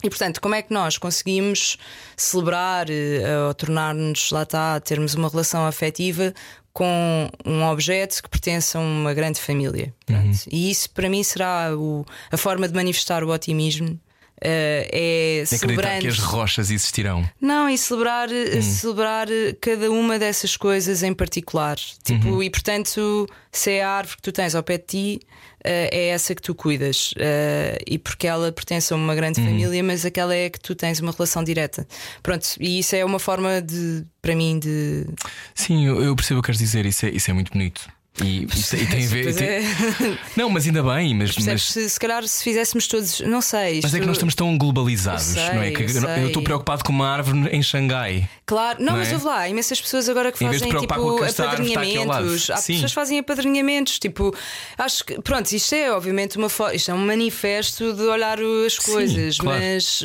[0.03, 1.77] E portanto, como é que nós conseguimos
[2.17, 6.33] celebrar eh, ou tornar-nos, lá está, termos uma relação afetiva
[6.73, 9.93] com um objeto que pertence a uma grande família?
[10.07, 10.39] Pronto.
[10.53, 13.99] E isso para mim será o- a forma de manifestar o otimismo.
[14.41, 16.01] Eh, é Acreditar celebrando.
[16.03, 17.29] que as rochas existirão.
[17.41, 18.29] Não, e celebrar,
[18.63, 19.29] celebrar
[19.61, 21.77] cada uma dessas coisas em particular.
[22.05, 25.21] Tipo, e portanto, se é a árvore que tu tens ao pé de ti,
[25.65, 27.13] eh, é essa que tu cuidas.
[27.17, 31.01] Eh, e porque ela pertence a uma grande família, mas aquela é que tu tens
[31.01, 31.87] uma relação direta.
[32.23, 35.07] Pronto, e isso é uma forma de, para mim, de.
[35.55, 37.89] Sim, eu, eu percebo o que queres dizer, isso é, isso é muito bonito.
[38.25, 39.35] E, isso- e tem a ver.
[39.35, 39.63] Tem- é.
[40.37, 43.81] Não, mas ainda bem, mas, mas, Se, se calhar se fizéssemos todos, não sei.
[43.83, 45.71] mas é que isto- nós estamos tão globalizados, sei, não é?
[45.71, 48.29] Que eu estou preocupado com uma árvore em Xangai.
[48.47, 49.15] Claro, não, Não mas é?
[49.15, 52.51] ouve lá, imensas pessoas agora que fazem tipo apadrinhamentos.
[52.51, 52.73] Há Sim.
[52.75, 53.99] pessoas que fazem apadrinhamentos.
[53.99, 54.35] Tipo,
[54.77, 58.75] acho que, pronto, isto é obviamente uma fo- isto é um manifesto de olhar as
[58.75, 59.61] Sim, coisas, claro.
[59.61, 60.03] mas,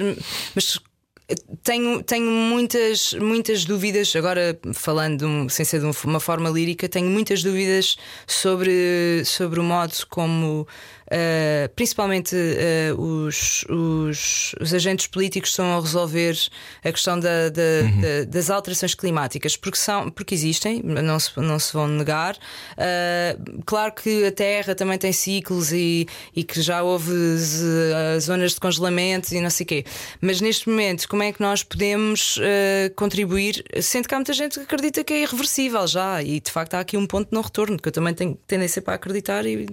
[0.53, 0.79] mas
[1.63, 7.09] tenho, tenho muitas, muitas dúvidas, agora falando sem ser de um- uma forma lírica, tenho
[7.09, 7.95] muitas dúvidas
[8.27, 10.67] sobre, sobre o modo como.
[11.13, 16.35] Ah, principalmente ah, os, os, os agentes políticos estão a resolver
[16.83, 18.01] a questão da- da- Uhum.
[18.01, 22.35] da- das alterações climáticas, porque, são, porque existem, não se, não se vão negar.
[22.77, 27.11] Ah, claro que a Terra também tem ciclos e, e que já houve
[28.19, 29.85] zonas de congelamento e não sei o quê.
[30.21, 32.39] Mas neste momento, como é que nós podemos
[32.95, 33.63] contribuir?
[33.81, 36.79] Sendo que há muita gente que acredita que é irreversível já, e de facto há
[36.79, 39.67] aqui um ponto de não retorno, que eu também tenho tendência para acreditar e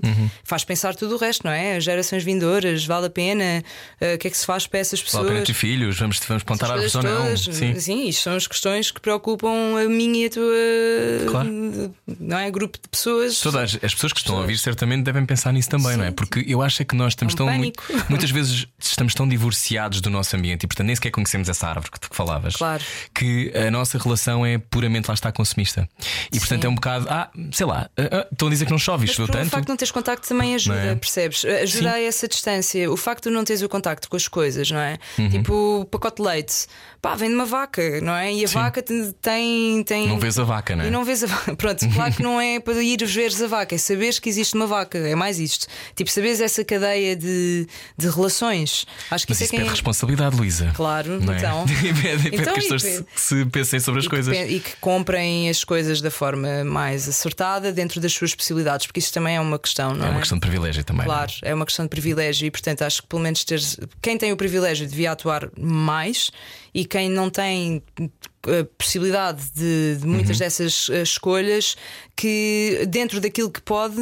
[0.45, 1.30] faz pensar tudo o resto.
[1.31, 1.77] Resto, não é?
[1.77, 3.63] As gerações vindouras, vale a pena?
[4.01, 5.25] Uh, o que é que se faz para essas pessoas?
[5.25, 7.37] Vale a pena ter filhos, vamos, vamos plantar árvores ou não?
[7.37, 7.79] Sim.
[7.79, 11.51] Sim, isto são as questões que preocupam a mim e a tua claro.
[12.19, 12.51] não é?
[12.51, 13.41] grupo de pessoas.
[13.41, 16.11] Todas as pessoas que estão a ouvir certamente devem pensar nisso também, sim, não é?
[16.11, 19.29] Porque eu acho é que nós estamos é um tão muito, muitas vezes estamos tão
[19.29, 22.57] divorciados do nosso ambiente e portanto nem sequer conhecemos essa árvore que tu falavas.
[22.57, 22.83] Claro.
[23.15, 25.89] Que a nossa relação é puramente lá está consumista.
[26.33, 26.67] E portanto sim.
[26.67, 29.29] é um bocado, ah, sei lá, uh, uh, estão a dizer que não chove, choveu
[29.29, 29.47] tanto.
[29.47, 30.95] O facto de não teres contacto também ajuda, é?
[30.95, 31.20] percebes?
[31.27, 31.97] Ajuda sim.
[31.97, 32.91] a essa distância.
[32.91, 34.99] O facto de não teres o contacto com as coisas, não é?
[35.19, 35.29] Uhum.
[35.29, 36.67] Tipo o pacote de leite,
[37.01, 38.33] pá, vem de uma vaca, não é?
[38.33, 40.09] E a vaca tem, tem.
[40.09, 40.89] Não vês a vaca, não é?
[40.89, 41.57] E não vês a vaca.
[41.57, 44.67] Pronto, claro que não é para ir veres a vaca, é saberes que existe uma
[44.67, 45.67] vaca, é mais isto.
[45.95, 47.67] Tipo, saberes essa cadeia de,
[47.97, 48.87] de relações.
[49.11, 49.67] Acho que Mas isso, isso é, quem...
[49.67, 50.73] é responsabilidade, Luísa.
[50.75, 51.65] Claro, não então.
[51.65, 52.37] É?
[52.37, 54.37] então que as pessoas se, se pensem sobre as e coisas.
[54.37, 58.99] Que, e que comprem as coisas da forma mais acertada dentro das suas possibilidades, porque
[58.99, 60.09] isso também é uma questão, não é?
[60.09, 61.00] É uma questão de privilégio também.
[61.05, 61.51] Claro, é?
[61.51, 63.61] é uma questão de privilégio e, portanto, acho que pelo menos ter,
[64.01, 66.31] quem tem o privilégio devia atuar mais
[66.75, 67.83] e quem não tem
[68.45, 70.39] a possibilidade de, de muitas uhum.
[70.39, 71.77] dessas uh, escolhas
[72.17, 73.97] que dentro daquilo que pode,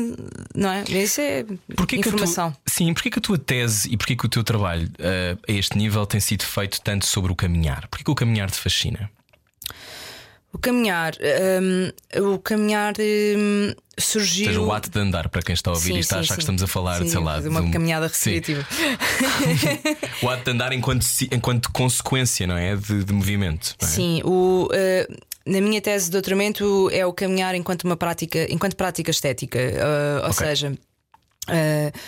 [0.55, 0.84] não é?
[0.88, 1.44] Isso é
[1.74, 2.53] porquê informação.
[2.53, 5.53] Tu, sim, porque que a tua tese e porque que o teu trabalho uh, a
[5.53, 7.88] este nível tem sido feito tanto sobre o caminhar?
[7.88, 9.11] Porquê que o caminhar te fascina?
[10.59, 11.14] O caminhar,
[11.62, 14.46] um, o caminhar um, surgiu.
[14.46, 16.28] Ou seja, o ato de andar, para quem está a ouvir sim, isto, sim, acha
[16.28, 16.34] sim.
[16.34, 17.70] que estamos a falar, sim, sei lá, de uma um...
[17.70, 18.66] caminhada recreativa.
[20.20, 22.74] o ato de andar enquanto, enquanto consequência, não é?
[22.74, 23.76] De, de movimento.
[23.80, 23.86] É?
[23.86, 24.66] Sim, o.
[24.66, 29.59] Uh, na minha tese de doutoramento é o caminhar enquanto uma prática, enquanto prática estética,
[29.59, 30.46] uh, ou okay.
[30.48, 31.98] seja, uh,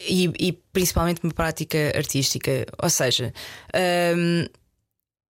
[0.00, 3.34] e, e, principalmente uma prática artística, ou seja,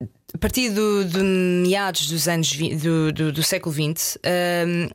[0.03, 4.18] a partir do, de meados dos anos do, do, do século XX,
[4.66, 4.88] um,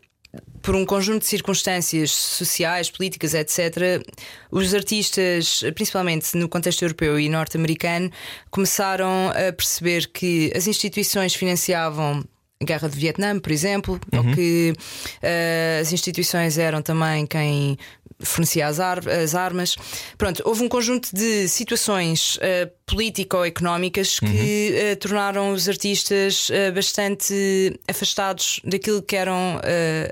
[0.61, 4.03] por um conjunto de circunstâncias sociais, políticas, etc.,
[4.51, 8.11] os artistas, principalmente no contexto europeu e norte-americano,
[8.49, 12.23] começaram a perceber que as instituições financiavam
[12.61, 14.29] a guerra de Vietnã, por exemplo, uhum.
[14.29, 17.77] ou que uh, as instituições eram também quem
[18.21, 19.75] fornecia as, ar as, armas.
[20.17, 24.91] Pronto, houve um conjunto de situações uh, político-económicas que uhum.
[24.91, 29.59] uh, tornaram os artistas uh, bastante afastados daquilo que eram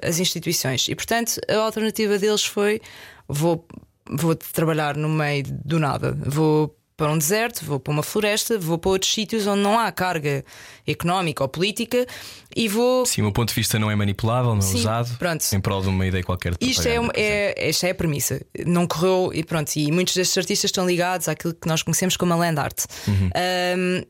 [0.01, 0.87] as instituições.
[0.87, 2.81] E, portanto, a alternativa deles foi:
[3.27, 3.65] vou,
[4.09, 8.77] vou trabalhar no meio do nada, vou para um deserto, vou para uma floresta, vou
[8.77, 10.43] para outros sítios onde não há carga
[10.85, 12.05] económica ou política
[12.53, 13.05] e vou.
[13.05, 15.17] Sim, o meu ponto de vista não é manipulável, não é Sim, usado.
[15.17, 15.45] Pronto.
[15.53, 18.41] Em prol de uma ideia qualquer de Isto é, é, esta é a premissa.
[18.65, 19.73] Não correu e pronto.
[19.77, 22.83] E muitos destes artistas estão ligados àquilo que nós conhecemos como a land art.
[23.07, 23.29] Uhum.
[23.77, 24.03] Um,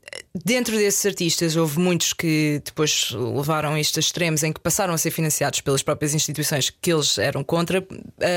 [0.44, 5.12] dentro desses artistas, houve muitos que depois levaram a extremos em que passaram a ser
[5.12, 7.86] financiados pelas próprias instituições que eles eram contra,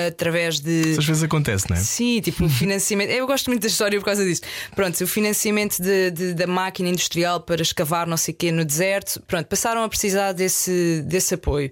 [0.08, 0.96] através de.
[0.98, 1.80] Às vezes acontece, não é?
[1.80, 3.10] Sim, tipo, financiamento.
[3.10, 4.41] Eu gosto muito da história por causa disso.
[4.74, 8.64] Pronto, o financiamento de, de, da máquina industrial para escavar não sei o quê no
[8.64, 9.20] deserto.
[9.26, 11.70] Pronto, passaram a precisar desse, desse apoio.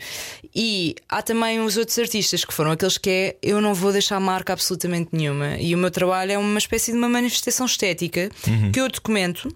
[0.55, 4.19] E há também os outros artistas que foram aqueles que é eu não vou deixar
[4.21, 5.57] marca absolutamente nenhuma.
[5.59, 8.73] E o meu trabalho é uma espécie de uma manifestação estética uhum.
[8.73, 9.49] que eu documento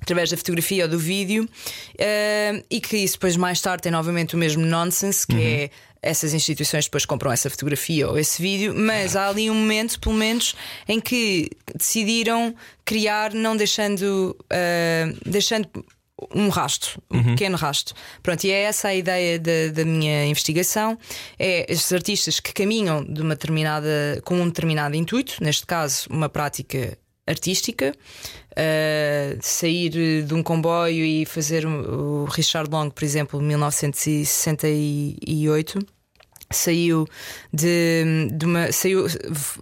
[0.00, 4.34] através da fotografia ou do vídeo uh, e que isso depois mais tarde tem novamente
[4.34, 5.42] o mesmo nonsense que uhum.
[5.42, 5.70] é
[6.06, 10.14] essas instituições depois compram essa fotografia ou esse vídeo, mas há ali um momento, pelo
[10.14, 10.54] menos,
[10.88, 12.54] em que decidiram
[12.84, 15.68] criar, não deixando, uh, deixando
[16.34, 17.24] um rasto, um uhum.
[17.24, 17.94] pequeno rasto.
[18.22, 20.98] Pronto, e é essa a ideia da, da minha investigação:
[21.38, 26.28] é estes artistas que caminham de uma determinada, com um determinado intuito, neste caso, uma
[26.28, 26.96] prática
[27.26, 27.92] artística,
[28.52, 35.95] uh, sair de um comboio e fazer o Richard Long, por exemplo, 1968
[36.50, 37.06] saiu
[37.52, 39.06] de, de uma saiu,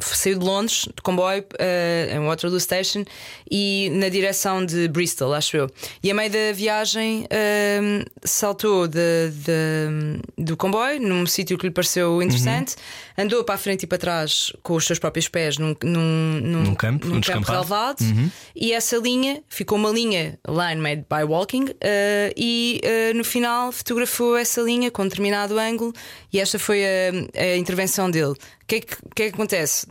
[0.01, 3.05] saiu de Londres de comboio uh, em Waterloo Station
[3.51, 5.71] e na direção de Bristol acho eu
[6.03, 11.73] e a meio da viagem uh, saltou de, de, do comboio num sítio que lhe
[11.73, 13.14] pareceu interessante uhum.
[13.17, 16.63] Andou para a frente e para trás com os seus próprios pés num, num, num,
[16.63, 18.31] num campo, num campo relevado uhum.
[18.55, 22.81] e essa linha ficou uma linha line made by walking uh, e
[23.15, 25.93] no final fotografou essa linha com um determinado ângulo
[26.33, 28.33] e esta foi a, a intervenção dele.
[28.33, 29.87] O que, é que, que, é que acontece?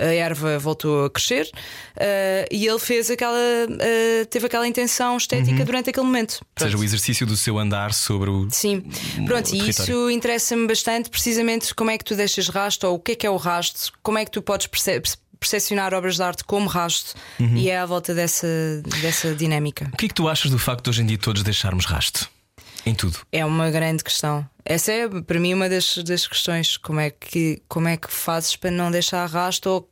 [0.00, 5.58] A erva voltou a crescer uh, e ele fez aquela uh, teve aquela intenção estética
[5.58, 5.64] uhum.
[5.64, 6.38] durante aquele momento.
[6.38, 6.60] Pronto.
[6.60, 8.48] Ou seja, o exercício do seu andar sobre o.
[8.50, 8.82] Sim,
[9.26, 12.98] pronto, o e isso interessa-me bastante, precisamente como é que tu deixas rasto ou o
[12.98, 15.02] que é que é o rasto, como é que tu podes perceber
[15.38, 17.56] percepcionar obras de arte como rasto uhum.
[17.56, 18.46] e é à volta dessa,
[19.00, 19.88] dessa dinâmica.
[19.92, 22.28] O que é que tu achas do facto de hoje em dia todos deixarmos rasto?
[22.84, 23.18] Em tudo.
[23.32, 24.46] É uma grande questão.
[24.64, 26.76] Essa é para mim uma das, das questões.
[26.76, 29.89] Como é, que, como é que fazes para não deixar rasto ou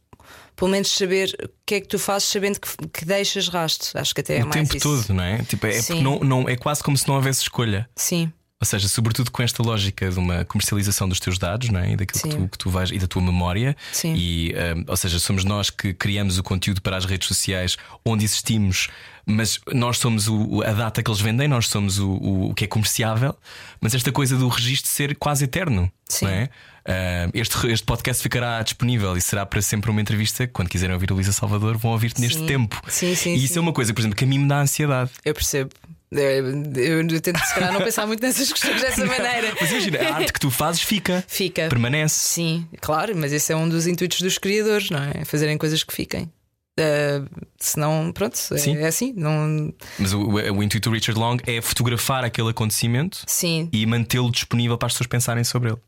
[0.59, 3.97] pelo menos saber o que é que tu fazes sabendo que, que deixas rasto.
[3.97, 5.03] Acho que até é o mais tempo isso.
[5.07, 5.39] todo, não é?
[5.45, 7.89] Tipo, é, não, não, é quase como se não houvesse escolha.
[7.95, 11.93] Sim, Ou seja, sobretudo com esta lógica de uma comercialização dos teus dados, não é?
[11.93, 13.77] E daquilo que tu, que tu vais e da tua memória.
[13.93, 14.15] Sim.
[14.17, 18.25] E, hum, ou seja, somos nós que criamos o conteúdo para as redes sociais onde
[18.25, 18.89] existimos,
[19.25, 22.55] mas nós somos o- o- a data que eles vendem, nós somos o, o, o
[22.55, 23.37] que é comerciável.
[23.81, 26.25] Mas esta coisa do registro ser quase eterno, Sim.
[26.25, 26.51] não é?
[26.89, 30.47] Hum, este, este podcast ficará disponível e será para sempre uma entrevista.
[30.49, 32.47] Quando quiserem ouvir a Luísa Salvador, vão ouvir-te neste Sim.
[32.47, 32.81] tempo.
[32.89, 33.59] Sim, sim, e isso sim.
[33.59, 35.11] é uma coisa, por exemplo, que a mim me dá ansiedade.
[35.25, 35.71] eu percebo.
[36.11, 39.55] Eu, eu tento se calhar não pensar muito nessas questões dessa maneira.
[39.61, 41.69] Mas imagina, a arte que tu fazes fica, Fica.
[41.69, 42.19] permanece.
[42.19, 45.27] Sim, claro, mas esse é um dos intuitos dos criadores, não é?
[45.27, 46.31] Fazerem coisas que fiquem.
[46.79, 47.29] Uh,
[47.59, 48.77] senão, pronto, é, Sim.
[48.79, 49.13] é assim.
[49.15, 49.75] Não...
[49.99, 54.31] Mas o, o, o intuito do Richard Long é fotografar aquele acontecimento Sim, e mantê-lo
[54.31, 55.79] disponível para as pessoas pensarem sobre ele.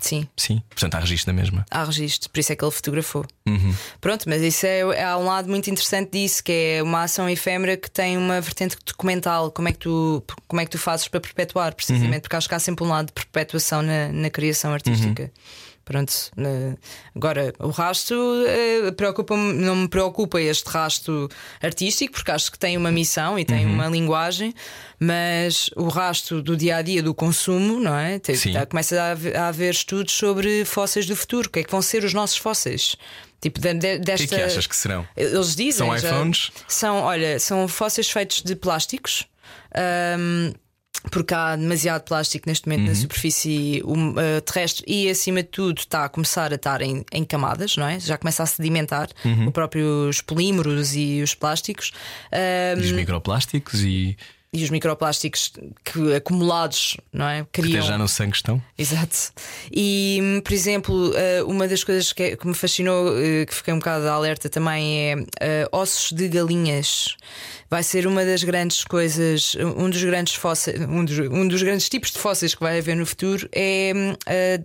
[0.00, 1.64] Sim, Sim, portanto há registro na mesma.
[1.70, 3.24] há registro, por isso é que ele fotografou.
[3.46, 3.74] Uhum.
[4.00, 7.76] Pronto, mas isso é, há um lado muito interessante disso, que é uma ação efêmera
[7.76, 9.50] que tem uma vertente documental.
[9.50, 12.20] Como é que tu, como é que tu fazes para perpetuar, precisamente, Uhum.
[12.20, 15.22] porque acho que há sempre um lado de perpetuação na, na criação artística.
[15.24, 15.30] Uhum.
[15.88, 16.12] Pronto,
[17.16, 18.14] agora o rasto
[18.46, 21.30] eh, preocupa-me- não me preocupa este rasto
[21.62, 23.72] artístico, porque acho que tem uma missão e tem Uhum.
[23.72, 24.52] uma linguagem,
[25.00, 28.20] mas o rasto do dia a dia do consumo, não é?
[28.34, 28.52] Sim.
[28.52, 31.70] tá- começa a haver, a haver estudos sobre fósseis do futuro, o que é que
[31.70, 32.94] vão ser os nossos fósseis.
[33.40, 34.34] Tipo, de- de- O que desta.
[34.34, 35.08] é que achas que serão?
[35.16, 35.86] Eles dizem.
[35.86, 36.50] São já- iPhones?
[36.68, 39.24] São, olha, são fósseis feitos de plásticos.
[39.74, 40.52] ahm,
[41.10, 45.78] porque há demasiado plástico neste momento na superfície um, ah, terrestre e, acima de tudo,
[45.78, 48.00] está a começar a estar em, em camadas, não é?
[48.00, 49.08] Já começa a sedimentar
[49.46, 51.92] o próprio os polímeros e os plásticos.
[52.76, 54.16] E os microplásticos e
[54.52, 55.52] e os microplásticos
[55.84, 57.46] que acumulados, não é?
[57.52, 57.80] que Criam.
[57.80, 58.62] até já no sangue estão.
[58.78, 59.16] Exato.
[59.70, 63.74] E, por exemplo, eh, uma das coisas que, é- que me fascinou, eh, que fiquei
[63.74, 67.16] um bocado alerta também, é eh, ossos de galinhas.
[67.70, 71.86] Vai ser uma das grandes coisas, um dos grandes fósseis, um dos, um dos grandes
[71.90, 73.92] tipos de fósseis que vai haver no futuro é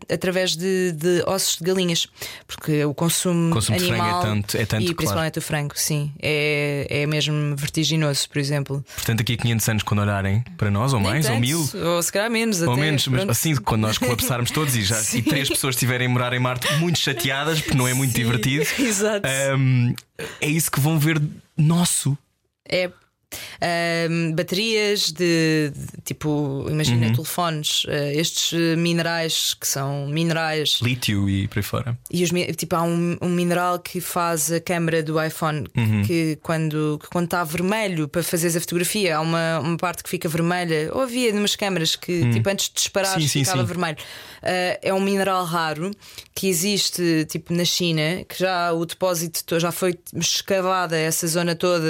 [0.09, 2.07] através de, de ossos de galinhas,
[2.47, 4.95] porque o consumo, O consumo de frango é animal tanto- é tanto, e claro.
[4.95, 8.85] principalmente o frango, sim, é, é mesmo vertiginoso, por exemplo.
[8.95, 12.03] Portanto, daqui a 500 anos, quando olharem para nós, ou Nem mais, ou mil, ou
[12.03, 13.31] se calhar menos, ou até, menos, mas pronto.
[13.31, 16.71] assim, quando nós colapsarmos todos e, já, e três pessoas estiverem a morar em Marte
[16.75, 19.27] muito chateadas, porque não é muito Sim, divertido, Exato.
[19.57, 19.95] hum,
[20.39, 21.19] é isso que vão ver
[21.57, 22.17] nosso.
[22.69, 22.89] É.
[23.61, 31.29] Ahm, baterias de, de- tipo, imagina telefones, ah, estes eh, minerais que são minerais Lítio
[31.29, 31.97] e por aí fora.
[32.11, 36.03] e os, tipo, há um, um mineral que faz a câmera do iPhone Uhum.
[36.03, 40.09] que quando que quando está vermelho para fazeres a fotografia, há uma, uma parte que
[40.09, 43.19] fica vermelha, ou havia numas câmaras que tipo antes de disparar.
[43.19, 43.65] Sim, ficava sim.
[43.65, 43.97] vermelho.
[44.41, 45.91] Ah, é um mineral raro
[46.35, 51.55] que existe tipo na China, que já o depósito to- já foi escavada essa zona
[51.55, 51.83] toda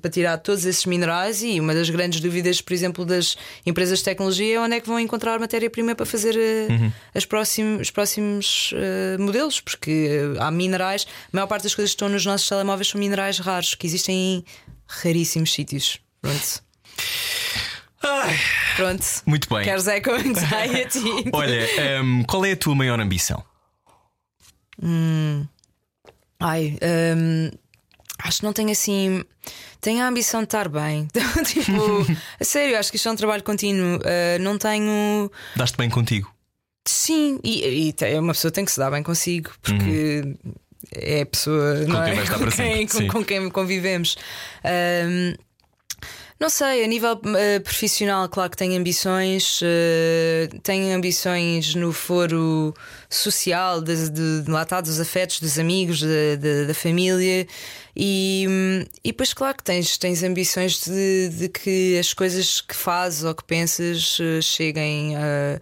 [0.00, 4.04] para tirar todos esses minerais e uma das grandes dúvidas, por exemplo, das empresas de
[4.04, 6.92] tecnologia é onde é que vão encontrar matéria-prima para fazer ah, Uhum.
[7.14, 10.08] as próximos, os próximos ah, modelos, porque
[10.38, 13.38] ah, há minerais, a maior parte das coisas que estão nos nossos telemóveis são minerais
[13.38, 14.44] raros que existem em
[14.86, 15.98] raríssimos sítios.
[16.20, 16.62] Pronto.
[18.02, 18.38] Ai,
[18.76, 19.04] Pronto.
[19.26, 19.62] muito bem.
[19.64, 21.04] Queres eco anxiety?
[21.32, 21.66] Olha,
[22.02, 23.44] hum, qual é a tua maior ambição?
[26.38, 26.78] Ai,
[27.16, 27.50] hum,
[28.24, 29.24] acho que não tenho assim.
[29.80, 31.08] Tenho a ambição de estar bem.
[31.46, 32.06] tipo,
[32.38, 33.96] a sério, acho que isto é um trabalho contínuo.
[33.98, 35.30] Uh, não tenho.
[35.56, 36.30] Daste bem contigo?
[36.86, 40.22] Sim, e, e te- uma pessoa tem que se dar bem consigo, porque
[40.94, 42.04] é a pessoa não Uhum.
[42.04, 42.26] quem é?
[42.26, 44.16] com, quem, com, com quem convivemos.
[44.64, 45.34] Hum,
[46.40, 52.74] não sei, a nível eh, profissional, claro que tenho ambições, eh, tenho ambições no foro
[53.10, 57.46] social, de, de, de lá está, dos afetos, dos amigos, de- de- da família,
[58.02, 62.74] e, hum, e depois, claro que tens, tens ambições de, de que as coisas que
[62.74, 65.60] fazes ou que pensas eh, cheguem a.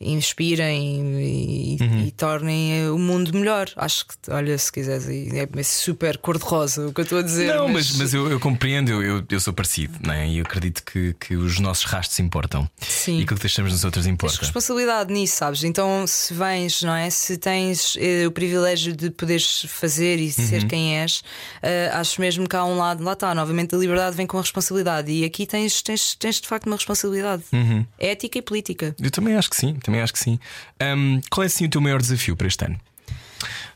[0.00, 2.06] Inspirem e, Uhum.
[2.06, 3.68] e tornem eh, o mundo melhor.
[3.76, 7.54] Acho que, olha, se quiseres, é super cor-de-rosa o que eu estou a dizer.
[7.54, 10.28] Não, mas, mas eu, eu compreendo, eu, eu, sou parecido, não é?
[10.28, 13.18] E eu acredito que, que os nossos rastros importam Sim.
[13.18, 14.38] e aquilo que deixamos nos outros Tens importa.
[14.40, 15.64] responsabilidade nisso, sabes?
[15.64, 17.08] Então, se vens, não é?
[17.10, 20.46] Se tens eh, o privilégio de poderes fazer e Uhum.
[20.46, 21.22] ser quem és,
[21.62, 24.40] eh, acho mesmo que há um lado, lá está, novamente a liberdade vem com a
[24.40, 25.10] responsabilidade.
[25.10, 27.84] E aqui tens, tens, tens de facto uma responsabilidade Uhum.
[27.98, 28.94] ética e política.
[29.00, 30.38] Eu também acho que sim, também acho que sim.
[30.80, 32.80] Hum, qual é assim o teu maior desafio para este ano?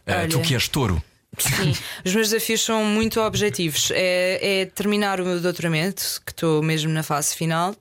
[0.07, 0.29] Olha.
[0.29, 1.03] tu que és touro.
[1.39, 1.75] Sim,
[2.05, 3.91] os meus desafios são muito objetivos.
[3.93, 7.75] É, é terminar o meu doutoramento, que estou mesmo na fase final,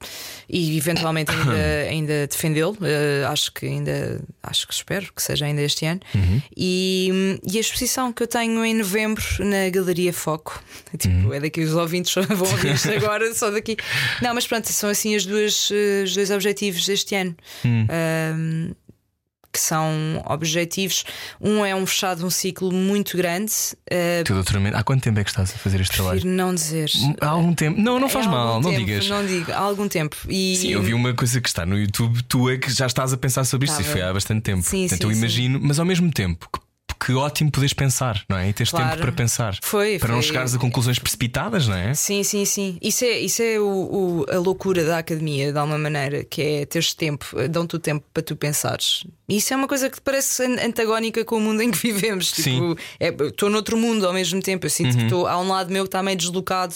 [0.49, 1.53] e eventualmente ainda,
[1.89, 2.73] ainda defendê-lo.
[2.73, 5.99] Uh, acho que ainda acho que espero que seja ainda este ano.
[6.13, 6.41] Uhum.
[6.55, 10.61] E, e, a exposição que eu tenho em novembro na Galeria Foco.
[10.97, 11.33] Tipo, uhum.
[11.33, 13.75] é daqui os ouvintes vão ouvir isto agora, só daqui.
[14.21, 15.71] Não, mas pronto, são assim as duas,
[16.03, 17.35] os dois objetivos deste ano.
[17.65, 18.73] Uhum
[19.53, 19.85] que são
[20.25, 21.05] objetivos.
[21.39, 23.53] Um é um fechado um ciclo muito grande.
[23.91, 26.25] Uh, Teu doutoramento, há quanto tempo é que estás a fazer este trabalho?
[26.25, 26.89] não dizer.
[27.21, 27.79] Há algum tempo?
[27.79, 29.07] Não, não faz é mal, não tempo, digas.
[29.07, 30.17] Não digo, há algum tempo.
[30.27, 30.57] E...
[30.57, 33.17] Sim, eu vi uma coisa que está no YouTube, tu é que já estás a
[33.17, 34.63] pensar sobre isto e foi há bastante tempo.
[34.63, 35.65] Sim, Portanto, sim, eu imagino, sim.
[35.67, 36.49] mas ao mesmo tempo,
[37.05, 38.49] que ótimo poderes pensar, não é?
[38.49, 38.89] E teres claro.
[38.91, 39.57] tempo para pensar.
[39.61, 39.99] Foi.
[39.99, 40.15] Para foi.
[40.15, 41.93] não chegares a conclusões precipitadas, não é?
[41.93, 42.77] Sim, sim, sim.
[42.81, 46.65] Isso é, isso é o, o, a loucura da academia, de alguma maneira, que é
[46.65, 49.05] teres tempo, dão-te o tempo para tu pensares.
[49.27, 52.29] Isso é uma coisa que parece antagónica com o mundo em que vivemos.
[52.31, 52.75] Sim.
[53.01, 54.65] Tipo, estou noutro mundo ao mesmo tempo.
[54.65, 54.97] Eu sinto Uhum.
[54.97, 56.75] que estou há um lado meu que está meio deslocado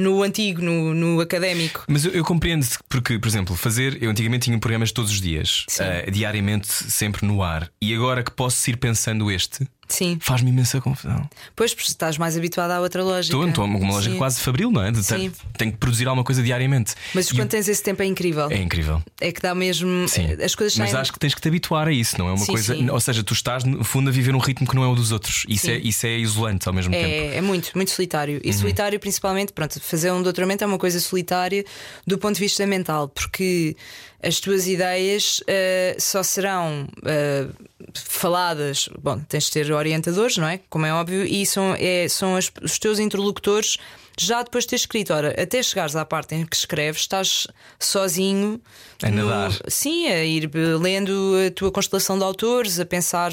[0.00, 1.84] no antigo, no, no académico.
[1.88, 4.02] Mas eu, eu compreendo porque, por exemplo, fazer.
[4.02, 7.70] Eu antigamente tinha programas todos os dias, uh, diariamente, sempre no ar.
[7.80, 10.18] E agora que posso ir pensando este, Sim.
[10.20, 11.28] faz-me imensa confusão.
[11.54, 13.34] Pois, porque estás mais habituado à outra lógica.
[13.36, 14.18] Estou, estou uma lógica Sim.
[14.18, 14.90] quase fabril, não é?
[14.90, 15.32] De Sim.
[15.56, 16.94] tenho que produzir alguma coisa diariamente.
[17.14, 18.50] Mas E quando tens esse tempo é incrível.
[18.50, 19.02] É incrível.
[19.20, 20.08] É que dá mesmo.
[20.08, 20.32] Sim.
[20.42, 22.52] As coisas Mas acho que tens que te habituar a isso, não é uma Sim,
[22.52, 22.74] coisa.
[22.74, 22.88] sim.
[22.88, 25.12] Ou seja, tu estás, no fundo, a viver um ritmo que não é o dos
[25.12, 25.44] outros.
[25.48, 25.72] Isso, Sim.
[25.72, 27.04] é, isso é isolante ao mesmo tempo.
[27.04, 28.34] É, é muito, muito solitário.
[28.36, 28.40] Uhum.
[28.44, 31.64] E solitário, principalmente, pronto, fazer um doutoramento é uma coisa solitária
[32.06, 33.76] do ponto de vista mental, porque
[34.22, 37.46] as tuas ideias eh, só serão eh,
[37.94, 38.88] faladas.
[39.00, 40.60] Bom, tens de ter orientadores, não é?
[40.68, 43.78] Como é óbvio, e são, é, são as- os teus interlocutores
[44.18, 45.14] já depois de ter escrito.
[45.14, 47.46] Ora, até chegares à parte em que escreves, estás
[47.78, 48.60] sozinho
[49.02, 49.52] A no- nadar.
[49.68, 53.32] Sim, a ir lendo a tua constelação de autores, a pensar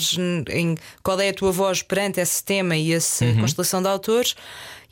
[0.50, 3.42] em qual é a tua voz perante esse tema e essa Uhum.
[3.42, 4.36] constelação de autores.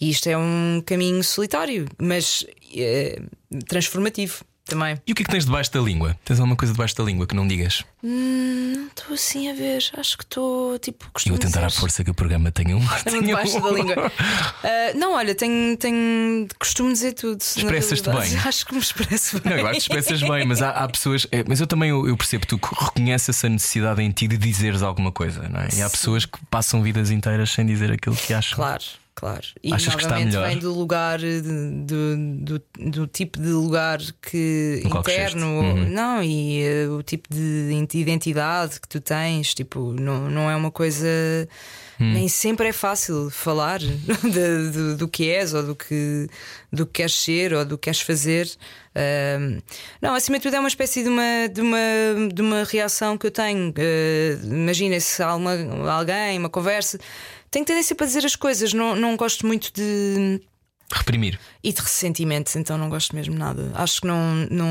[0.01, 3.21] E isto é um caminho solitário, mas eh,
[3.69, 4.99] transformativo também.
[5.05, 6.17] E o que é que tens debaixo da língua?
[6.25, 7.83] Tens alguma coisa debaixo da língua que não digas?
[8.01, 12.09] Não estou assim a ver, acho que estou tipo Eu vou tentar à força que
[12.11, 12.81] o programa tenha um.
[13.23, 14.11] Debaixo um- da língua.
[14.67, 17.39] Ah, não, olha, tenho, tenho costumo dizer tudo.
[17.39, 18.37] Expressas-te bem.
[18.45, 19.51] Acho que me expresso bem.
[19.53, 21.27] Não, eu acho que expressas bem, mas há, há pessoas.
[21.31, 24.81] é, mas eu também eu, eu percebo, tu reconheces essa necessidade em ti de dizeres
[24.81, 25.67] alguma coisa, não é?
[25.75, 28.55] E há pessoas que passam vidas inteiras sem dizer aquilo que acham.
[28.55, 28.83] Claro,
[29.15, 29.45] claro.
[29.63, 32.17] E Achas novamente vem do lugar, de- do,
[32.59, 32.61] do,
[32.91, 35.89] do tipo de lugar que No interno, Uhum.
[35.89, 40.69] não, e eh, o tipo de identidade que tu tens, tipo, não, não é uma
[40.71, 41.07] coisa.
[41.97, 42.11] Hum.
[42.11, 46.27] Nem sempre é fácil falar de- do, do que és ou do que,
[46.71, 48.49] do que queres ser ou do que queres fazer.
[48.93, 49.59] Ahm,
[50.01, 51.77] não, acima de tudo é uma espécie de uma, de uma,
[52.33, 53.73] de uma reação que eu tenho.
[53.77, 55.53] Ah, Imagina se há uma,
[55.89, 56.99] alguém, uma conversa,
[57.51, 60.41] tenho tendência para dizer as coisas, não, não gosto muito de.
[60.93, 61.39] Reprimir.
[61.63, 63.71] E de ressentimento, então não gosto mesmo nada.
[63.73, 64.67] Acho que não, não,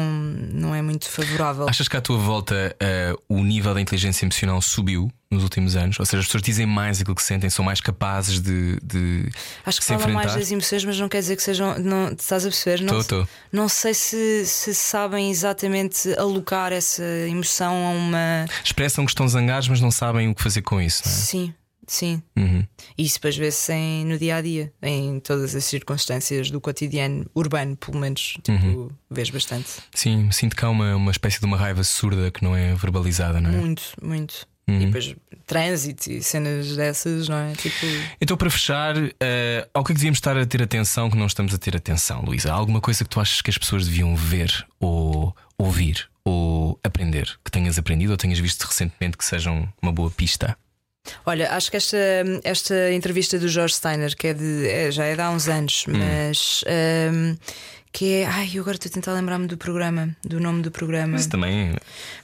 [0.52, 1.68] não é muito favorável.
[1.68, 5.98] Achas que à tua volta eh, o nível da inteligência emocional subiu nos últimos anos?
[5.98, 9.28] Ou seja, as pessoas dizem mais aquilo que sentem, são mais capazes de, de
[9.66, 10.38] Acho que se falam mais enfrentar?
[10.38, 11.76] das emoções, mas não quer dizer que sejam.
[11.80, 12.80] Não, estás a perceber?
[12.84, 13.34] Não, Estou, estou.
[13.50, 18.44] não sei se, se sabem exatamente alocar essa emoção a uma.
[18.62, 21.16] Expressam que estão zangados, mas não sabem o que fazer com isso, não é?
[21.16, 21.54] Sim,
[21.86, 22.22] sim.
[22.36, 22.64] Uhum.
[22.96, 23.72] E isso depois vê-se
[24.04, 28.34] no dia a dia, em todas as circunstâncias do cotidiano urbano, pelo menos.
[28.42, 28.88] Tipo, Uhum.
[29.10, 29.68] vês bastante.
[29.94, 33.40] Sim, sinto que há uma, uma espécie de uma raiva surda que não é verbalizada,
[33.40, 33.52] não é?
[33.56, 34.46] Muito, muito.
[34.66, 34.80] Uhum.
[34.80, 35.14] E depois
[35.46, 37.52] trânsito e cenas dessas, não é?
[37.52, 37.84] Tipo.
[38.18, 41.26] Então, para fechar, eh, ao que é que devíamos estar a ter atenção que não
[41.26, 42.50] estamos a ter atenção, Luísa?
[42.50, 47.38] Há alguma coisa que tu achas que as pessoas deviam ver ou ouvir ou aprender?
[47.44, 50.56] Que tenhas aprendido ou tenhas visto recentemente que sejam uma boa pista?
[51.26, 51.96] Olha, acho que esta,
[52.42, 55.84] esta entrevista do George Steiner, que é de, é- já é de há uns anos,
[55.88, 55.92] Hum.
[55.98, 57.36] mas ehm,
[57.92, 58.26] que é.
[58.26, 61.16] Ai, eu agora estou a tentar lembrar-me do programa, do nome do programa.
[61.16, 61.72] Isso também.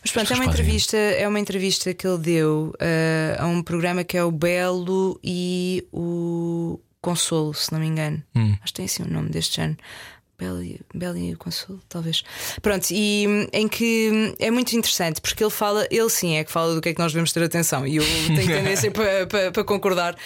[0.03, 4.03] Mas pronto, é uma entrevista, é uma entrevista que ele deu eh, a um programa
[4.03, 8.23] que é o Belo e o Consolo, se não me engano.
[8.35, 8.53] Hum.
[8.63, 9.77] Acho que tem assim o nome deste ano.
[10.41, 10.81] Belo e,
[11.29, 12.25] e o Consolo, talvez.
[12.63, 16.45] Pronto, e hum, em que hum, é muito interessante, porque ele fala, ele sim é
[16.45, 19.27] que fala do que é que nós devemos ter atenção, e eu tenho tendência para,
[19.27, 20.17] para, para concordar.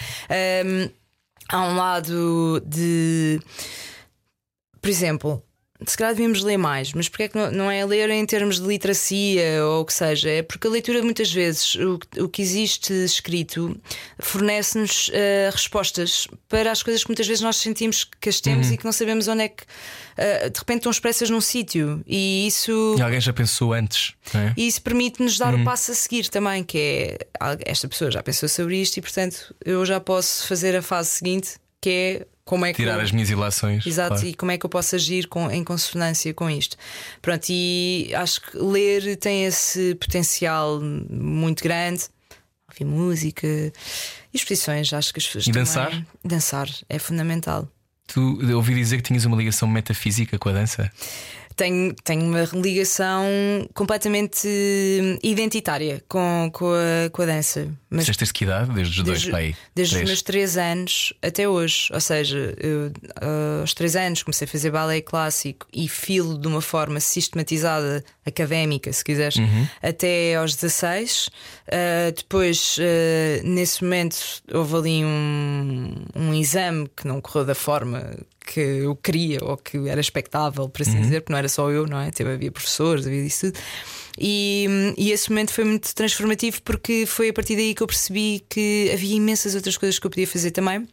[0.65, 0.89] Hum,
[1.49, 3.39] há um lado de.
[4.81, 5.43] Por exemplo,
[5.85, 8.65] se calhar devíamos ler mais, mas porque é que não, é ler em termos de
[8.65, 10.29] literacia ou o que seja?
[10.29, 13.77] É porque a leitura, muitas vezes, o, o que existe escrito
[14.17, 18.73] fornece-nos uh, respostas para as coisas que muitas vezes nós sentimos que as temos uhum.
[18.73, 22.01] e que não sabemos onde é que uh, de repente estão expressas num sítio.
[22.07, 22.95] E isso.
[22.97, 24.13] E alguém já pensou antes.
[24.33, 24.53] É?
[24.55, 25.61] E isso permite-nos dar uhum.
[25.61, 27.17] o passo a seguir também, que é
[27.65, 31.57] esta pessoa já pensou sobre isto e, portanto, eu já posso fazer a fase seguinte,
[31.81, 33.01] que é como é que tirar eu...
[33.01, 33.85] as minhas ilações.
[33.85, 34.27] Exato, claro.
[34.27, 36.77] e como é que eu posso agir com, em consonância com isto.
[37.21, 42.03] Pronto, e acho que ler tem esse potencial muito grande.
[42.69, 43.47] Ouvir música,
[44.33, 45.47] exposições, acho que as pessoas.
[45.47, 46.05] E dançar?
[46.23, 47.67] Dançar é fundamental.
[48.07, 50.91] Tu ouvi dizer que tinhas uma ligação metafísica com a dança?
[51.55, 53.25] Tenho, tenho uma ligação
[53.73, 54.47] completamente
[55.23, 57.67] identitária com, com, a, com a dança.
[57.89, 58.73] Mas desde que idade?
[58.73, 59.55] Desde os dois pai?
[59.73, 61.89] Desde os meus três anos até hoje.
[61.93, 66.47] Ou seja, eu, uh, aos três anos comecei a fazer balé clássico e filo de
[66.47, 69.67] uma forma sistematizada, académica, se quiseres, uhum.
[69.81, 71.27] até aos 16.
[71.27, 74.17] Uh, depois, uh, nesse momento,
[74.53, 78.13] houve ali um, um exame que não correu da forma
[78.45, 81.01] que eu queria ou que era expectável, para assim uhum.
[81.01, 82.11] dizer, porque não era só eu, não é?
[82.11, 83.59] Teve, havia professores, havia isso tudo.
[84.17, 88.45] E, e esse momento foi muito transformativo porque foi a partir daí que eu percebi
[88.49, 90.87] que havia imensas outras coisas que eu podia fazer também.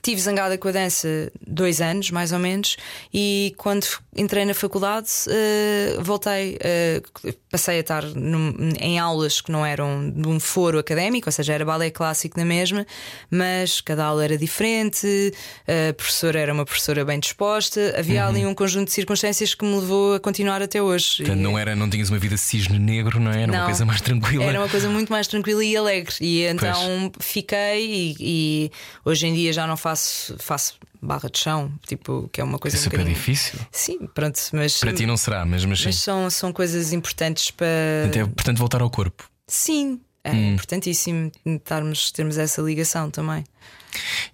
[0.00, 2.76] Tive zangada com a dança dois anos, mais ou menos,
[3.12, 3.84] e quando
[4.14, 10.10] entrei na faculdade uh, voltei, uh, passei a estar num, em aulas que não eram
[10.10, 12.86] de um foro académico, ou seja, era balé clássico na mesma,
[13.30, 15.32] mas cada aula era diferente,
[15.66, 18.28] a professora era uma professora bem disposta, havia uhum.
[18.28, 21.16] ali um conjunto de circunstâncias que me levou a continuar até hoje.
[21.18, 23.44] Portanto, não, era, não tinhas uma vida cisne negro, não é?
[23.44, 24.44] Era não, uma coisa mais tranquila.
[24.44, 27.26] Era uma coisa muito mais tranquila e alegre, e então pois.
[27.26, 28.70] fiquei, e, e
[29.02, 30.74] hoje em dia já não faço, faço
[31.06, 33.58] barra de chão, tipo, que é uma coisa é super um difícil.
[33.70, 38.06] Sim, pronto, mas para ti não será, mas, mas, mas são, são coisas importantes para.
[38.06, 39.28] Até, portanto, voltar ao corpo.
[39.46, 40.54] Sim, é hum.
[40.54, 41.30] importantíssimo
[41.64, 43.44] termos, termos essa ligação também.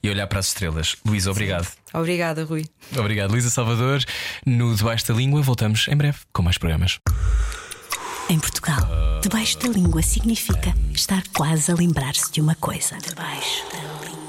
[0.02, 0.96] E olhar para as estrelas.
[1.04, 1.64] Luísa, obrigado.
[1.64, 1.76] Sim.
[1.94, 2.64] Obrigada, Rui.
[2.96, 4.02] Obrigado, Luísa Salvador.
[4.44, 6.98] No Debaixo da Língua, voltamos em breve com mais programas.
[8.28, 12.96] Em Portugal, debaixo da língua significa estar quase a lembrar-se de uma coisa.
[12.96, 14.21] Debaixo da língua.